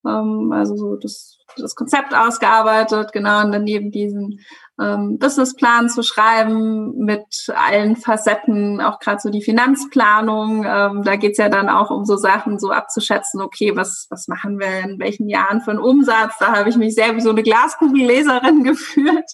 [0.07, 4.41] Ähm, also so das, das Konzept ausgearbeitet, genau, und dann neben diesen
[4.81, 10.65] ähm, Businessplan zu schreiben mit allen Facetten, auch gerade so die Finanzplanung.
[10.67, 14.59] Ähm, da geht's ja dann auch um so Sachen, so abzuschätzen, okay, was, was machen
[14.59, 16.35] wir in welchen Jahren für einen Umsatz?
[16.39, 19.31] Da habe ich mich sehr wie so eine Glaskugelleserin geführt.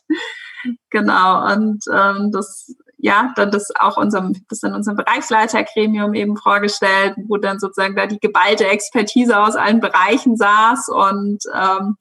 [0.91, 7.15] Genau, und ähm, das ja, dann das auch unserem, das dann unserem Bereichsleitergremium eben vorgestellt,
[7.29, 11.97] wo dann sozusagen da die geballte Expertise aus allen Bereichen saß und ähm,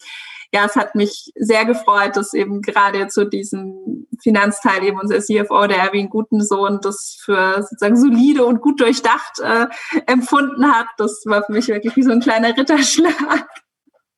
[0.52, 5.68] ja, es hat mich sehr gefreut, dass eben gerade zu diesem Finanzteil eben unser CFO,
[5.68, 9.68] der Erwin Gutensohn, das für sozusagen solide und gut durchdacht äh,
[10.08, 10.88] empfunden hat.
[10.98, 13.48] Das war für mich wirklich wie so ein kleiner Ritterschlag.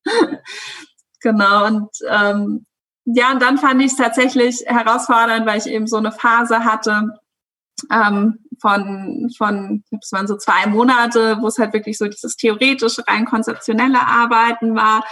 [1.20, 2.66] genau, und ähm,
[3.06, 7.20] ja, und dann fand ich es tatsächlich herausfordernd, weil ich eben so eine Phase hatte,
[7.92, 13.04] ähm, von, von, es waren so zwei Monate, wo es halt wirklich so dieses theoretische,
[13.08, 15.04] rein konzeptionelle Arbeiten war,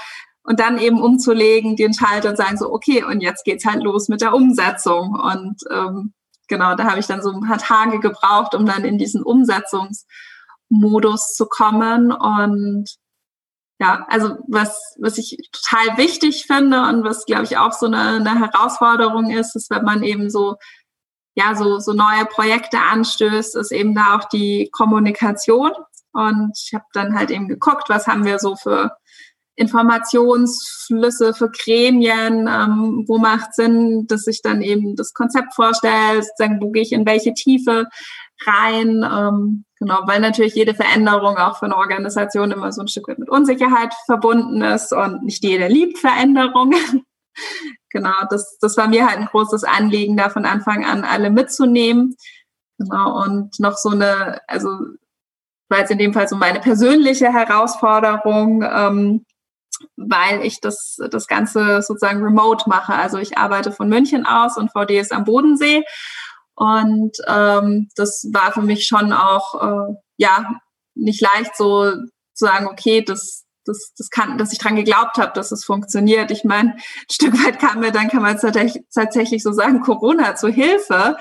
[0.49, 4.09] und dann eben umzulegen, den Schalter und sagen so, okay, und jetzt geht's halt los
[4.09, 5.13] mit der Umsetzung.
[5.13, 6.13] Und ähm,
[6.47, 11.35] genau, da habe ich dann so ein paar Tage gebraucht, um dann in diesen Umsetzungsmodus
[11.35, 12.11] zu kommen.
[12.11, 12.89] Und
[13.79, 18.15] ja, also was, was ich total wichtig finde und was, glaube ich, auch so eine,
[18.15, 20.57] eine Herausforderung ist, ist, wenn man eben so
[21.35, 25.71] ja, so, so neue Projekte anstößt, ist eben da auch die Kommunikation.
[26.11, 28.91] Und ich habe dann halt eben geguckt, was haben wir so für
[29.55, 36.59] Informationsflüsse für Gremien, ähm, wo macht Sinn, dass ich dann eben das Konzept vorstelle, sagen,
[36.61, 37.87] wo gehe ich in welche Tiefe
[38.45, 39.05] rein.
[39.09, 43.19] Ähm, genau, weil natürlich jede Veränderung auch für eine Organisation immer so ein Stück weit
[43.19, 47.03] mit Unsicherheit verbunden ist und nicht jeder liebt Veränderungen.
[47.89, 52.15] genau, das, das war mir halt ein großes Anliegen, da von Anfang an alle mitzunehmen.
[52.77, 54.69] Genau, und noch so eine, also
[55.69, 59.25] war jetzt in dem Fall so meine persönliche Herausforderung, ähm,
[59.95, 62.93] weil ich das, das Ganze sozusagen remote mache.
[62.93, 65.83] Also ich arbeite von München aus und VD ist am Bodensee.
[66.59, 70.59] Und ähm, das war für mich schon auch äh, ja
[70.93, 71.89] nicht leicht, so
[72.33, 76.31] zu sagen, okay, das, das, das kann, dass ich dran geglaubt habe, dass es funktioniert.
[76.31, 80.49] Ich meine, ein Stück weit kam mir dann, kann man tatsächlich, so sagen, Corona zur
[80.49, 81.15] Hilfe,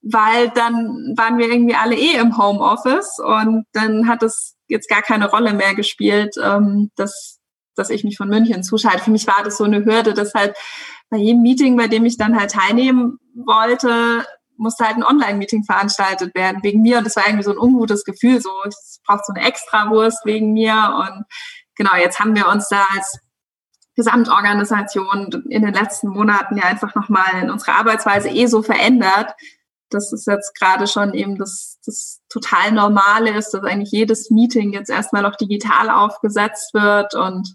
[0.00, 5.02] weil dann waren wir irgendwie alle eh im Homeoffice und dann hat es jetzt gar
[5.02, 7.34] keine Rolle mehr gespielt, ähm, dass
[7.74, 9.04] dass ich mich von München zuschalte.
[9.04, 10.56] Für mich war das so eine Hürde, dass halt
[11.10, 14.26] bei jedem Meeting, bei dem ich dann halt teilnehmen wollte,
[14.58, 16.98] musste halt ein Online-Meeting veranstaltet werden wegen mir.
[16.98, 18.74] Und das war irgendwie so ein ungutes Gefühl, so, ich
[19.06, 20.74] brauche so eine Extrawurst wegen mir.
[20.74, 21.24] Und
[21.76, 23.18] genau, jetzt haben wir uns da als
[23.96, 29.34] Gesamtorganisation in den letzten Monaten ja einfach nochmal in unserer Arbeitsweise eh so verändert,
[29.90, 34.72] dass es jetzt gerade schon eben das, das total Normale ist, dass eigentlich jedes Meeting
[34.72, 37.54] jetzt erstmal auch digital aufgesetzt wird und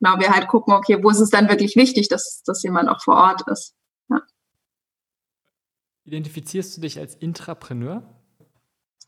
[0.00, 3.02] genau, wir halt gucken, okay, wo ist es dann wirklich wichtig, dass, dass jemand auch
[3.02, 3.74] vor Ort ist.
[6.04, 8.02] Identifizierst du dich als Intrapreneur?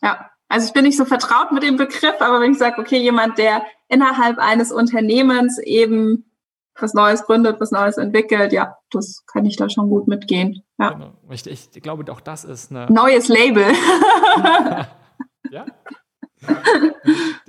[0.03, 2.99] Ja, also ich bin nicht so vertraut mit dem Begriff, aber wenn ich sage, okay,
[2.99, 6.27] jemand, der innerhalb eines Unternehmens eben
[6.79, 10.63] was Neues gründet, was Neues entwickelt, ja, das kann ich da schon gut mitgehen.
[10.79, 10.91] Ja.
[10.91, 11.13] Genau.
[11.31, 12.87] Ich, ich glaube, auch das ist eine.
[12.91, 13.65] Neues Label.
[15.51, 15.67] ja,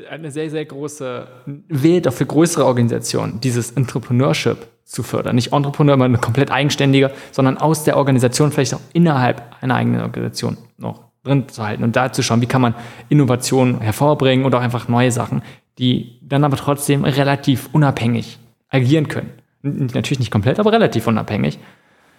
[0.10, 1.28] eine sehr, sehr große
[1.68, 5.36] Welt auch für größere Organisationen, dieses Entrepreneurship zu fördern.
[5.36, 10.02] Nicht Entrepreneur, immer eine komplett eigenständige, sondern aus der Organisation, vielleicht auch innerhalb einer eigenen
[10.02, 12.76] Organisation noch drin zu halten und da zu schauen, wie kann man
[13.10, 15.42] Innovationen hervorbringen oder auch einfach neue Sachen,
[15.80, 19.32] die dann aber trotzdem relativ unabhängig agieren können.
[19.62, 21.60] Natürlich nicht komplett, aber relativ unabhängig.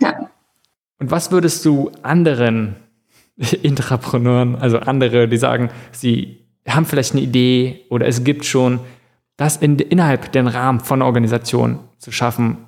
[0.01, 0.31] Ja.
[0.99, 2.77] Und was würdest du anderen
[3.63, 8.81] Intrapreneuren, also andere, die sagen, sie haben vielleicht eine Idee oder es gibt schon,
[9.37, 12.59] das in, innerhalb den Rahmen von einer Organisation zu schaffen,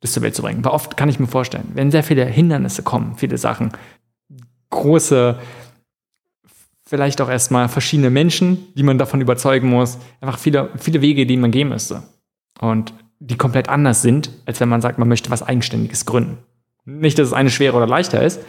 [0.00, 0.62] das zur Welt zu bringen.
[0.64, 3.72] Weil oft kann ich mir vorstellen, wenn sehr viele Hindernisse kommen, viele Sachen,
[4.68, 5.38] große,
[6.84, 11.38] vielleicht auch erstmal verschiedene Menschen, die man davon überzeugen muss, einfach viele, viele Wege, die
[11.38, 12.02] man gehen müsste.
[12.60, 16.38] Und die komplett anders sind, als wenn man sagt, man möchte was Eigenständiges gründen.
[16.84, 18.40] Nicht, dass es eine schwerer oder leichter ist,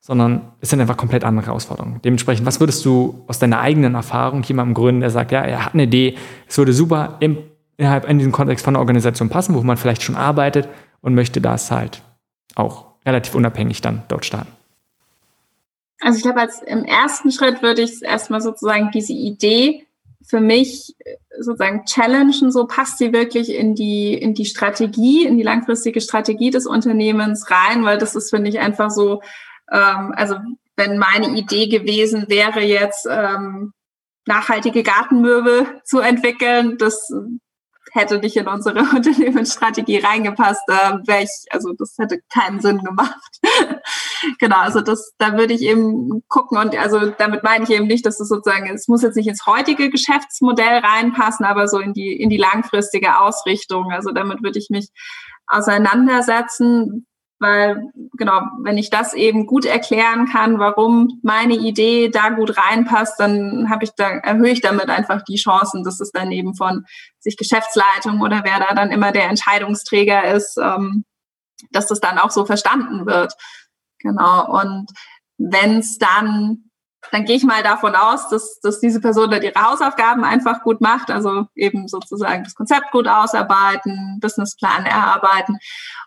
[0.00, 2.00] sondern es sind einfach komplett andere Herausforderungen.
[2.04, 5.74] Dementsprechend, was würdest du aus deiner eigenen Erfahrung jemandem gründen, der sagt, ja, er hat
[5.74, 7.38] eine Idee, es würde super im,
[7.78, 10.68] innerhalb in diesem Kontext von einer Organisation passen, wo man vielleicht schon arbeitet
[11.00, 12.02] und möchte das halt
[12.54, 14.52] auch relativ unabhängig dann dort starten?
[16.00, 19.86] Also ich glaube, als im ersten Schritt würde ich erstmal sozusagen diese Idee
[20.24, 20.94] für mich
[21.40, 26.50] sozusagen challengen, so passt sie wirklich in die, in die Strategie, in die langfristige Strategie
[26.50, 29.22] des Unternehmens rein, weil das ist, finde ich, einfach so
[29.70, 30.36] ähm, also
[30.76, 33.72] wenn meine Idee gewesen wäre, jetzt ähm,
[34.26, 37.12] nachhaltige Gartenmöbel zu entwickeln, das
[37.98, 43.40] hätte nicht in unsere Unternehmensstrategie reingepasst, da wäre ich, also das hätte keinen Sinn gemacht.
[44.38, 48.06] genau, also das, da würde ich eben gucken und also damit meine ich eben nicht,
[48.06, 52.12] dass es sozusagen, es muss jetzt nicht ins heutige Geschäftsmodell reinpassen, aber so in die,
[52.12, 53.90] in die langfristige Ausrichtung.
[53.92, 54.88] Also damit würde ich mich
[55.48, 57.06] auseinandersetzen,
[57.40, 63.18] weil genau, wenn ich das eben gut erklären kann, warum meine Idee da gut reinpasst,
[63.20, 66.84] dann habe ich da erhöhe ich damit einfach die Chancen, dass es dann eben von
[67.20, 71.04] sich Geschäftsleitung oder wer da dann immer der Entscheidungsträger ist, ähm,
[71.70, 73.34] dass das dann auch so verstanden wird.
[74.00, 74.60] Genau.
[74.60, 74.90] Und
[75.38, 76.67] wenn es dann
[77.10, 80.80] dann gehe ich mal davon aus, dass, dass diese Person dann ihre Hausaufgaben einfach gut
[80.80, 85.58] macht, also eben sozusagen das Konzept gut ausarbeiten, Businessplan erarbeiten.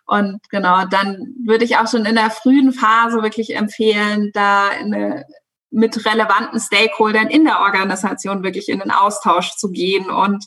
[0.06, 5.26] Und genau, dann würde ich auch schon in der frühen Phase wirklich empfehlen, da eine,
[5.70, 10.45] mit relevanten Stakeholdern in der Organisation wirklich in den Austausch zu gehen und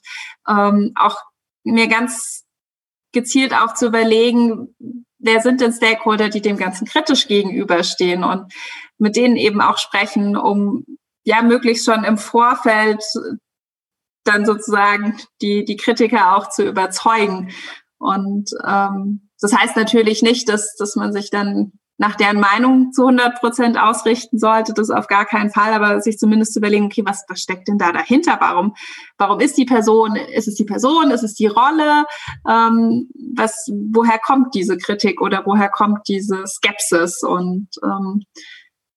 [0.48, 1.16] ähm, auch
[1.64, 2.44] mir ganz
[3.12, 4.74] gezielt auch zu überlegen,
[5.18, 8.52] wer sind denn Stakeholder, die dem Ganzen kritisch gegenüberstehen und
[8.98, 10.84] mit denen eben auch sprechen, um
[11.24, 13.02] ja möglichst schon im Vorfeld
[14.24, 17.50] dann sozusagen die, die Kritiker auch zu überzeugen.
[17.98, 23.02] Und ähm, das heißt natürlich nicht, dass, dass man sich dann nach deren Meinung zu
[23.02, 27.02] 100 Prozent ausrichten sollte, das auf gar keinen Fall, aber sich zumindest zu überlegen, okay,
[27.06, 28.36] was, was steckt denn da dahinter?
[28.40, 28.74] Warum,
[29.16, 32.04] warum ist die Person, ist es die Person, ist es die Rolle?
[32.48, 37.22] Ähm, was, woher kommt diese Kritik oder woher kommt diese Skepsis?
[37.22, 38.24] Und ähm,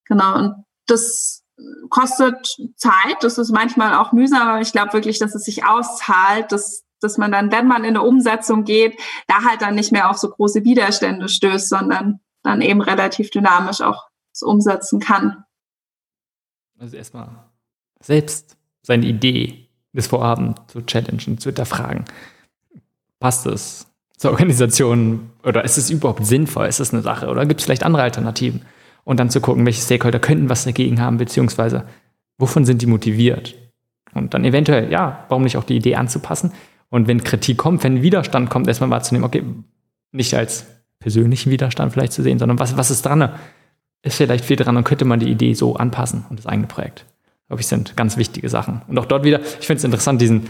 [0.08, 1.44] genau, und das
[1.90, 6.52] kostet Zeit, das ist manchmal auch mühsam, aber ich glaube wirklich, dass es sich auszahlt,
[6.52, 10.10] dass dass man dann, wenn man in eine Umsetzung geht, da halt dann nicht mehr
[10.10, 14.08] auf so große Widerstände stößt, sondern dann eben relativ dynamisch auch
[14.42, 15.44] umsetzen kann.
[16.80, 17.30] Also erstmal
[18.02, 22.06] selbst seine Idee, das Vorhaben zu challengen, zu hinterfragen.
[23.20, 26.68] Passt es zur Organisation oder ist es überhaupt sinnvoll?
[26.68, 28.64] Ist es eine Sache oder gibt es vielleicht andere Alternativen?
[29.08, 31.86] Und dann zu gucken, welche Stakeholder könnten was dagegen haben, beziehungsweise
[32.38, 33.56] wovon sind die motiviert?
[34.14, 36.52] Und dann eventuell, ja, warum nicht auch die Idee anzupassen?
[36.90, 39.44] Und wenn Kritik kommt, wenn Widerstand kommt, erstmal wahrzunehmen, okay,
[40.12, 40.66] nicht als
[41.00, 43.30] persönlichen Widerstand vielleicht zu sehen, sondern was, was ist dran?
[44.02, 47.06] Ist vielleicht viel dran und könnte man die Idee so anpassen und das eigene Projekt.
[47.48, 48.82] Glaube ich, sind ganz wichtige Sachen.
[48.90, 50.50] Und auch dort wieder, ich finde es interessant, diesen,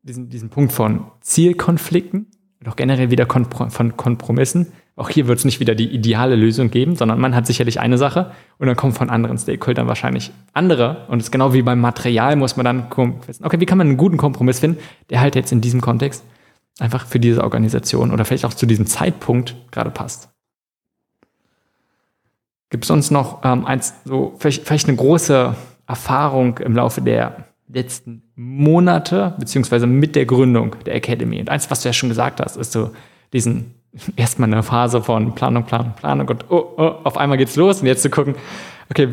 [0.00, 2.26] diesen, diesen Punkt von Zielkonflikten
[2.58, 4.68] und auch generell wieder von Kompromissen.
[5.00, 7.96] Auch hier wird es nicht wieder die ideale Lösung geben, sondern man hat sicherlich eine
[7.96, 11.06] Sache und dann kommt von anderen Stakeholdern wahrscheinlich andere.
[11.08, 12.90] Und es ist genau wie beim Material muss man dann
[13.26, 14.78] wissen, okay, wie kann man einen guten Kompromiss finden,
[15.08, 16.22] der halt jetzt in diesem Kontext
[16.80, 20.28] einfach für diese Organisation oder vielleicht auch zu diesem Zeitpunkt gerade passt.
[22.68, 25.54] Gibt es uns noch ähm, eins, so vielleicht, vielleicht eine große
[25.86, 31.40] Erfahrung im Laufe der letzten Monate, beziehungsweise mit der Gründung der Academy?
[31.40, 32.90] Und eins, was du ja schon gesagt hast, ist so
[33.32, 33.79] diesen
[34.16, 37.86] erstmal eine Phase von Planung, Planung, Planung und oh, oh, auf einmal geht's los und
[37.86, 38.34] jetzt zu gucken,
[38.90, 39.08] okay,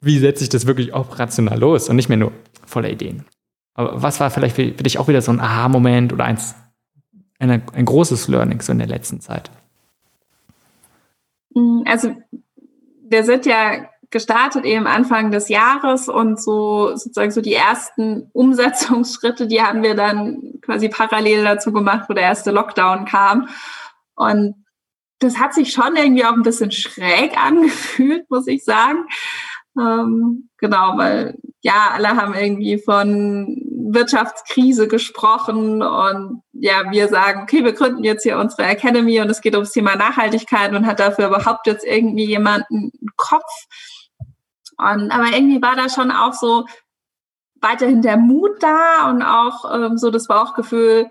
[0.00, 2.32] wie setze ich das wirklich operational los und nicht mehr nur
[2.66, 3.24] voller Ideen.
[3.74, 6.54] Aber was war vielleicht für, dich auch wieder so ein Aha-Moment oder eins,
[7.38, 9.50] eine, ein großes Learning so in der letzten Zeit?
[11.54, 12.14] Mm, also
[13.08, 19.48] wir sind ja gestartet eben Anfang des Jahres und so sozusagen so die ersten Umsetzungsschritte,
[19.48, 23.48] die haben wir dann quasi parallel dazu gemacht, wo der erste Lockdown kam.
[24.16, 24.64] Und
[25.18, 29.06] das hat sich schon irgendwie auch ein bisschen schräg angefühlt, muss ich sagen.
[29.78, 33.60] Ähm, genau, weil ja, alle haben irgendwie von
[33.94, 39.40] Wirtschaftskrise gesprochen und ja, wir sagen, okay, wir gründen jetzt hier unsere Academy und es
[39.40, 43.50] geht ums Thema Nachhaltigkeit und hat dafür überhaupt jetzt irgendwie jemanden Kopf.
[44.76, 46.66] Und, aber irgendwie war da schon auch so
[47.60, 51.08] weiterhin der Mut da und auch ähm, so das Bauchgefühl,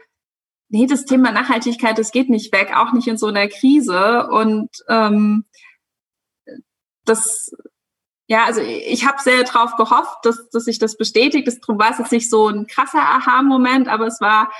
[0.73, 4.27] nee, das Thema Nachhaltigkeit, das geht nicht weg, auch nicht in so einer Krise.
[4.27, 5.45] Und ähm,
[7.05, 7.51] das
[8.25, 11.45] ja, also ich habe sehr darauf gehofft, dass, dass sich das bestätigt.
[11.45, 14.51] Das war es jetzt nicht so ein krasser Aha-Moment, aber es war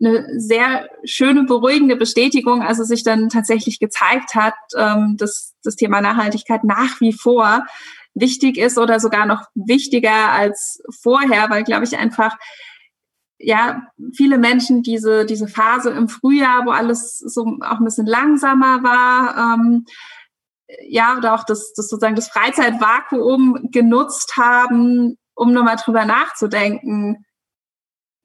[0.00, 5.76] eine sehr schöne, beruhigende Bestätigung, als es sich dann tatsächlich gezeigt hat, ähm, dass das
[5.76, 7.66] Thema Nachhaltigkeit nach wie vor
[8.14, 12.36] wichtig ist oder sogar noch wichtiger als vorher, weil, glaube ich, einfach
[13.38, 18.82] ja, viele Menschen diese, diese Phase im Frühjahr, wo alles so auch ein bisschen langsamer
[18.82, 19.84] war, ähm,
[20.86, 27.24] ja, oder auch das, das sozusagen das Freizeitvakuum genutzt haben, um nochmal drüber nachzudenken,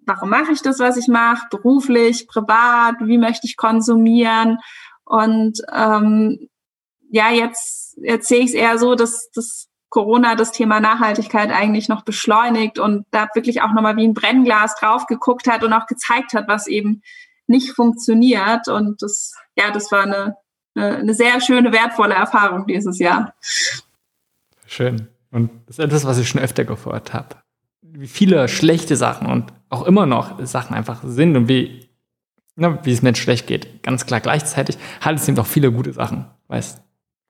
[0.06, 4.58] warum mache ich das, was ich mache, beruflich, privat, wie möchte ich konsumieren.
[5.06, 6.50] Und ähm,
[7.10, 11.88] ja, jetzt, jetzt sehe ich es eher so, dass das Corona das Thema Nachhaltigkeit eigentlich
[11.88, 15.86] noch beschleunigt und da wirklich auch nochmal wie ein Brennglas drauf geguckt hat und auch
[15.86, 17.04] gezeigt hat, was eben
[17.46, 18.68] nicht funktioniert.
[18.70, 20.36] Und das, ja, das war eine,
[20.74, 23.36] eine sehr schöne, wertvolle Erfahrung dieses Jahr.
[24.66, 25.10] Schön.
[25.30, 27.36] Und das ist etwas, was ich schon öfter gefordert habe.
[27.84, 31.88] Wie viele schlechte Sachen und auch immer noch Sachen einfach sind und wie,
[32.56, 33.84] ne, wie es Menschen schlecht geht.
[33.84, 36.82] Ganz klar gleichzeitig hat es eben auch viele gute Sachen, weil es,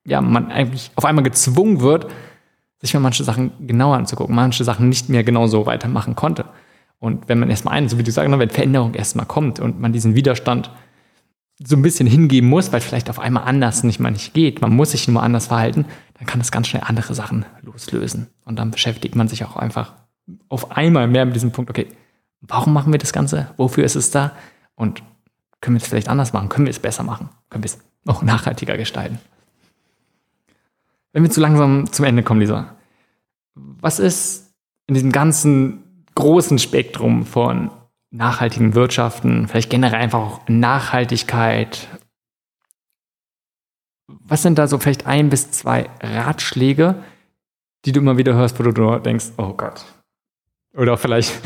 [0.05, 2.07] ja, man eigentlich auf einmal gezwungen wird,
[2.83, 6.45] sich mal manche Sachen genauer anzugucken, manche Sachen nicht mehr genau so weitermachen konnte.
[6.99, 9.79] Und wenn man erstmal ein, so wie du sagst, ne, wenn Veränderung erstmal kommt und
[9.79, 10.69] man diesen Widerstand
[11.65, 14.75] so ein bisschen hingeben muss, weil vielleicht auf einmal anders nicht mal nicht geht, man
[14.75, 15.85] muss sich nur anders verhalten,
[16.17, 18.27] dann kann das ganz schnell andere Sachen loslösen.
[18.43, 19.93] Und dann beschäftigt man sich auch einfach
[20.49, 21.87] auf einmal mehr mit diesem Punkt, okay,
[22.41, 23.47] warum machen wir das Ganze?
[23.55, 24.33] Wofür ist es da?
[24.75, 25.03] Und
[25.61, 26.49] können wir es vielleicht anders machen?
[26.49, 27.29] Können wir es besser machen?
[27.49, 29.19] Können wir es noch nachhaltiger gestalten?
[31.13, 32.75] Wenn wir zu langsam zum Ende kommen, Lisa,
[33.55, 34.53] was ist
[34.87, 37.71] in diesem ganzen großen Spektrum von
[38.11, 41.87] nachhaltigen Wirtschaften, vielleicht generell einfach auch Nachhaltigkeit,
[44.07, 47.03] was sind da so vielleicht ein bis zwei Ratschläge,
[47.85, 49.85] die du immer wieder hörst, wo du denkst, oh Gott.
[50.75, 51.41] Oder vielleicht,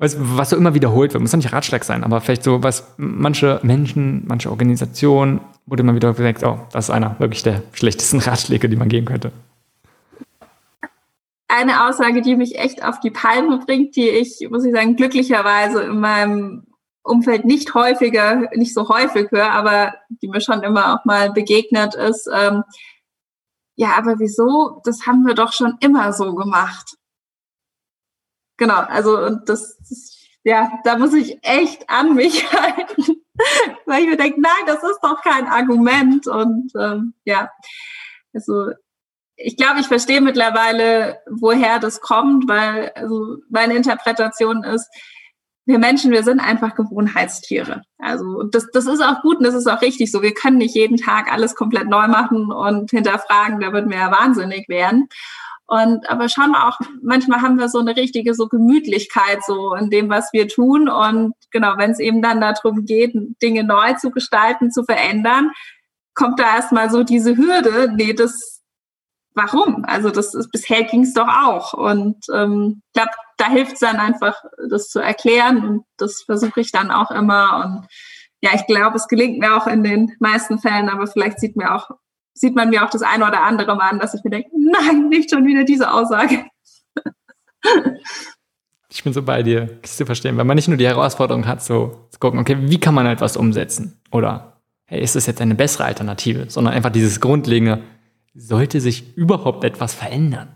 [0.00, 2.94] was, was so immer wiederholt wird, muss doch nicht Ratschlag sein, aber vielleicht so, was
[2.96, 8.18] manche Menschen, manche Organisationen du immer wieder denkst, oh, das ist einer wirklich der schlechtesten
[8.20, 9.30] Ratschläge, die man geben könnte.
[11.48, 15.82] Eine Aussage, die mich echt auf die Palme bringt, die ich, muss ich sagen, glücklicherweise
[15.82, 16.66] in meinem
[17.02, 21.94] Umfeld nicht häufiger, nicht so häufig höre, aber die mir schon immer auch mal begegnet
[21.94, 22.62] ist, ähm,
[23.76, 24.80] ja, aber wieso?
[24.84, 26.96] Das haben wir doch schon immer so gemacht.
[28.58, 29.78] Genau, also und das
[30.44, 33.22] ja, da muss ich echt an mich halten,
[33.86, 36.26] weil ich mir denke, nein, das ist doch kein Argument.
[36.26, 37.50] Und ähm, ja,
[38.32, 38.70] also
[39.36, 44.88] ich glaube, ich verstehe mittlerweile, woher das kommt, weil also meine Interpretation ist,
[45.66, 47.82] wir Menschen, wir sind einfach Gewohnheitstiere.
[47.98, 50.20] Also das, das ist auch gut und das ist auch richtig so.
[50.22, 54.10] Wir können nicht jeden Tag alles komplett neu machen und hinterfragen, da würden wir ja
[54.10, 55.08] wahnsinnig werden.
[55.70, 60.10] Und aber schon auch, manchmal haben wir so eine richtige so Gemütlichkeit so in dem,
[60.10, 60.88] was wir tun.
[60.88, 65.52] Und genau, wenn es eben dann darum geht, Dinge neu zu gestalten, zu verändern,
[66.14, 68.62] kommt da erstmal so diese Hürde, nee, das
[69.34, 69.84] warum?
[69.86, 71.72] Also das ist bisher ging es doch auch.
[71.72, 75.64] Und ähm, ich glaube, da hilft es dann einfach, das zu erklären.
[75.64, 77.64] Und das versuche ich dann auch immer.
[77.64, 77.86] Und
[78.42, 81.76] ja, ich glaube, es gelingt mir auch in den meisten Fällen, aber vielleicht sieht mir
[81.76, 81.90] auch
[82.40, 85.10] sieht man mir auch das eine oder andere mal an, dass ich mir denke, nein,
[85.10, 86.46] nicht schon wieder diese Aussage.
[88.92, 91.62] Ich bin so bei dir, das zu verstehen, weil man nicht nur die Herausforderung hat,
[91.62, 94.00] so zu gucken, okay, wie kann man etwas umsetzen?
[94.10, 96.48] Oder hey, ist das jetzt eine bessere Alternative?
[96.48, 97.82] Sondern einfach dieses grundlegende,
[98.34, 100.48] sollte sich überhaupt etwas verändern?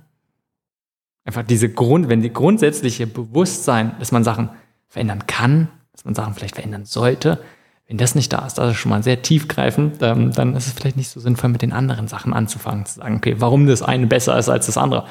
[1.25, 4.49] Einfach diese Grund, wenn die grundsätzliche Bewusstsein, dass man Sachen
[4.89, 7.41] verändern kann, dass man Sachen vielleicht verändern sollte,
[7.87, 10.73] wenn das nicht da ist, das ist schon mal sehr tiefgreifend, ähm, dann ist es
[10.73, 14.07] vielleicht nicht so sinnvoll, mit den anderen Sachen anzufangen, zu sagen, okay, warum das eine
[14.07, 15.05] besser ist als das andere.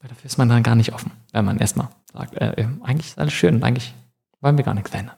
[0.00, 3.08] Weil dafür ist man dann gar nicht offen, wenn man erstmal sagt, äh, äh eigentlich
[3.08, 3.94] ist alles schön, eigentlich
[4.40, 5.16] wollen wir gar nichts verändern.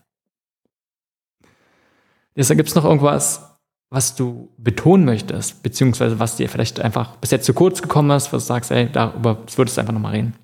[2.35, 3.55] Jetzt gibt es noch irgendwas,
[3.91, 8.33] was du betonen möchtest, beziehungsweise was dir vielleicht einfach bis jetzt zu kurz gekommen ist,
[8.33, 10.35] was du sagst, ey, darüber würdest du einfach nochmal reden.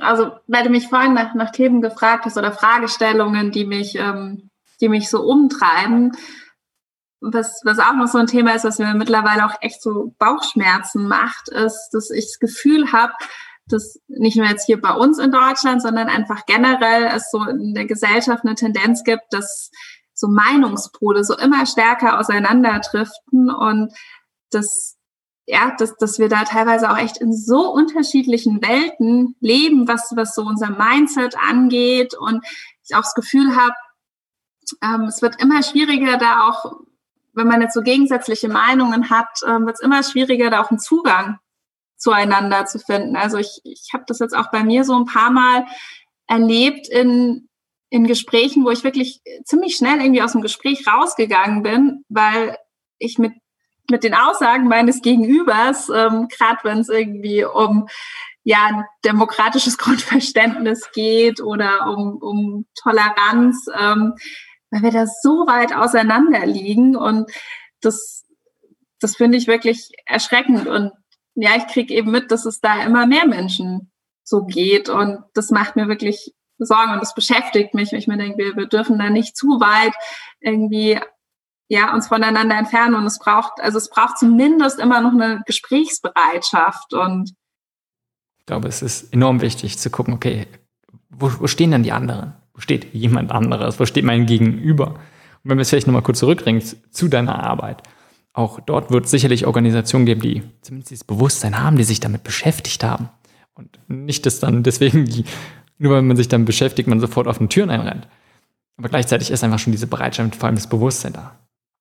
[0.00, 4.50] Also weil du mich vorhin nach, nach Themen gefragt hast oder Fragestellungen, die mich, ähm,
[4.80, 6.16] die mich so umtreiben,
[7.20, 11.08] was, was auch noch so ein Thema ist, was mir mittlerweile auch echt so Bauchschmerzen
[11.08, 13.12] macht, ist, dass ich das Gefühl habe,
[13.66, 17.74] dass nicht nur jetzt hier bei uns in Deutschland, sondern einfach generell es so in
[17.74, 19.70] der Gesellschaft eine Tendenz gibt, dass
[20.14, 23.92] so Meinungspole so immer stärker auseinanderdriften und
[24.50, 24.97] das
[25.48, 30.34] ja, dass, dass wir da teilweise auch echt in so unterschiedlichen Welten leben, was, was
[30.34, 32.44] so unser Mindset angeht und
[32.84, 33.72] ich auch das Gefühl habe,
[34.82, 36.82] ähm, es wird immer schwieriger, da auch,
[37.32, 40.80] wenn man jetzt so gegensätzliche Meinungen hat, ähm, wird es immer schwieriger, da auch einen
[40.80, 41.38] Zugang
[41.96, 43.16] zueinander zu finden.
[43.16, 45.64] Also ich, ich habe das jetzt auch bei mir so ein paar Mal
[46.26, 47.48] erlebt in,
[47.88, 52.58] in Gesprächen, wo ich wirklich ziemlich schnell irgendwie aus dem Gespräch rausgegangen bin, weil
[52.98, 53.32] ich mit
[53.90, 57.88] mit den Aussagen meines Gegenübers, ähm, gerade wenn es irgendwie um
[58.44, 64.14] ja, demokratisches Grundverständnis geht oder um, um Toleranz, ähm,
[64.70, 67.30] weil wir da so weit auseinander liegen und
[67.80, 68.26] das,
[69.00, 70.66] das finde ich wirklich erschreckend.
[70.66, 70.92] Und
[71.34, 73.90] ja, ich kriege eben mit, dass es da immer mehr Menschen
[74.24, 78.16] so geht und das macht mir wirklich Sorgen und das beschäftigt mich, wenn ich mir
[78.16, 79.94] denke, wir, wir dürfen da nicht zu weit
[80.40, 80.98] irgendwie
[81.68, 86.94] ja, uns voneinander entfernen und es braucht, also es braucht zumindest immer noch eine Gesprächsbereitschaft
[86.94, 87.34] und
[88.38, 90.46] ich glaube, es ist enorm wichtig zu gucken, okay,
[91.10, 92.32] wo, wo stehen denn die anderen?
[92.54, 93.78] Wo steht jemand anderes?
[93.78, 94.94] Wo steht mein Gegenüber?
[95.44, 97.82] Und wenn wir es vielleicht nochmal kurz zurückbringen zu deiner Arbeit,
[98.32, 102.24] auch dort wird es sicherlich Organisationen geben, die zumindest dieses Bewusstsein haben, die sich damit
[102.24, 103.10] beschäftigt haben.
[103.54, 105.24] Und nicht, dass dann deswegen, die,
[105.78, 108.08] nur weil man sich dann beschäftigt, man sofort auf den Türen einrennt.
[108.76, 111.36] Aber gleichzeitig ist einfach schon diese Bereitschaft, vor allem das Bewusstsein da.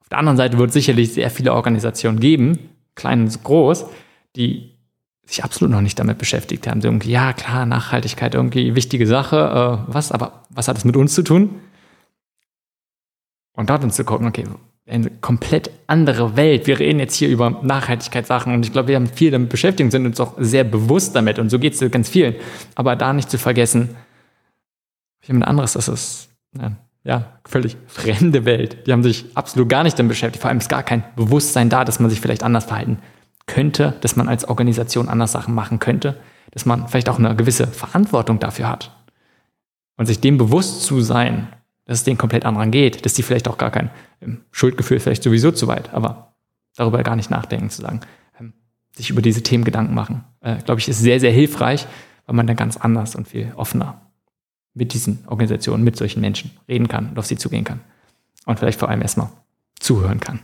[0.07, 2.59] Auf der anderen Seite wird es sicherlich sehr viele Organisationen geben,
[2.95, 3.87] klein und groß,
[4.37, 4.71] die
[5.25, 6.79] sich absolut noch nicht damit beschäftigt haben.
[6.79, 10.95] So irgendwie, ja klar, Nachhaltigkeit irgendwie wichtige Sache, äh, was, aber was hat das mit
[10.95, 11.55] uns zu tun?
[13.51, 14.45] Und dort zu gucken, okay,
[14.87, 16.67] eine komplett andere Welt.
[16.67, 19.91] Wir reden jetzt hier über Nachhaltigkeitssachen und ich glaube, wir haben viel damit beschäftigt und
[19.91, 22.35] sind uns auch sehr bewusst damit und so geht es ganz vielen.
[22.75, 23.97] Aber da nicht zu vergessen,
[25.23, 26.71] jemand anderes, das ist ja,
[27.07, 28.85] ja, völlig fremde Welt.
[28.85, 30.41] Die haben sich absolut gar nicht damit beschäftigt.
[30.41, 32.99] Vor allem ist gar kein Bewusstsein da, dass man sich vielleicht anders verhalten
[33.45, 36.19] könnte, dass man als Organisation anders Sachen machen könnte,
[36.51, 38.91] dass man vielleicht auch eine gewisse Verantwortung dafür hat.
[39.95, 41.47] Und sich dem bewusst zu sein,
[41.85, 43.89] dass es denen komplett anderen geht, dass die vielleicht auch gar kein
[44.21, 46.35] ähm, Schuldgefühl vielleicht sowieso zu weit, aber
[46.75, 48.01] darüber gar nicht nachdenken, zu sagen,
[48.37, 48.51] ähm,
[48.93, 51.87] sich über diese Themen Gedanken machen, äh, glaube ich, ist sehr, sehr hilfreich,
[52.25, 54.06] weil man dann ganz anders und viel offener
[54.77, 57.81] mit diesen Organisationen, mit solchen Menschen reden kann und auf sie zugehen kann.
[58.45, 59.29] Und vielleicht vor allem erstmal
[59.79, 60.39] zuhören kann.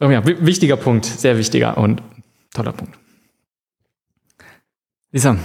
[0.00, 2.02] So, ja, wichtiger Punkt, sehr wichtiger und
[2.52, 2.98] toller Punkt.
[5.12, 5.36] Lisa,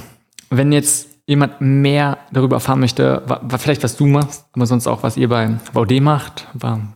[0.49, 3.23] wenn jetzt jemand mehr darüber erfahren möchte,
[3.59, 6.47] vielleicht was du machst, aber sonst auch was ihr bei VD macht,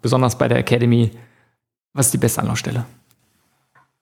[0.01, 1.11] besonders bei der Academy,
[1.93, 2.85] was ist die beste Anlaufstelle?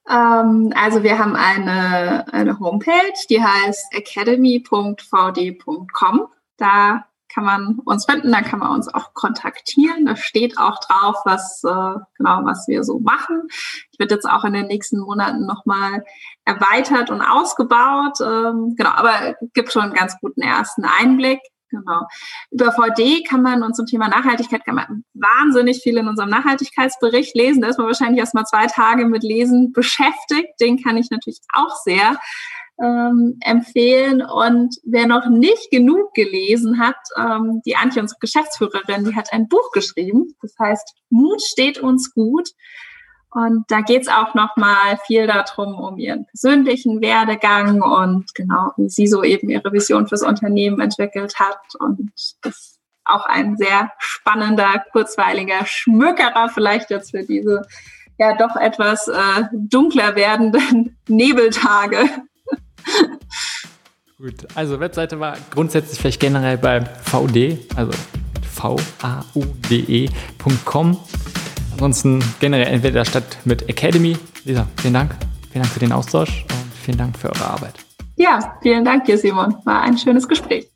[0.08, 6.28] Ähm, also wir haben eine, eine Homepage, die heißt academy.vd.com.
[6.56, 10.04] Da kann man uns finden, da kann man uns auch kontaktieren.
[10.04, 13.48] Da steht auch drauf, was äh, genau was wir so machen.
[13.90, 16.04] Ich werde jetzt auch in den nächsten Monaten nochmal
[16.44, 18.20] erweitert und ausgebaut.
[18.20, 21.40] Ähm, genau, aber gibt schon einen ganz guten ersten Einblick.
[21.72, 22.06] Genau.
[22.50, 27.34] Über VD kann man und zum Thema Nachhaltigkeit kann man wahnsinnig viel in unserem Nachhaltigkeitsbericht
[27.34, 27.62] lesen.
[27.62, 30.60] Da ist man wahrscheinlich erst mal zwei Tage mit Lesen beschäftigt.
[30.60, 32.18] Den kann ich natürlich auch sehr
[32.82, 34.20] ähm, empfehlen.
[34.20, 39.48] Und wer noch nicht genug gelesen hat, ähm, die Antje, unsere Geschäftsführerin, die hat ein
[39.48, 40.34] Buch geschrieben.
[40.42, 42.50] Das heißt, Mut steht uns gut.
[43.34, 48.90] Und da geht es auch nochmal viel darum, um ihren persönlichen Werdegang und genau, wie
[48.90, 51.58] sie so eben ihre Vision fürs Unternehmen entwickelt hat.
[51.78, 57.62] Und das ist auch ein sehr spannender, kurzweiliger Schmückerer vielleicht jetzt für diese
[58.18, 62.10] ja doch etwas äh, dunkler werdenden Nebeltage.
[64.18, 67.92] Gut, also Webseite war grundsätzlich vielleicht generell bei VD, also
[68.52, 68.92] v-a-u-d-e.com.
[71.82, 74.16] Ansonsten generell entweder statt mit Academy.
[74.44, 75.16] Lisa, vielen Dank.
[75.50, 77.74] Vielen Dank für den Austausch und vielen Dank für eure Arbeit.
[78.14, 79.56] Ja, vielen Dank dir, Simon.
[79.64, 80.68] War ein schönes Gespräch.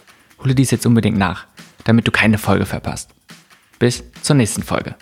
[0.43, 1.45] hole dies jetzt unbedingt nach,
[1.85, 3.11] damit du keine Folge verpasst.
[3.79, 4.95] Bis zur nächsten Folge.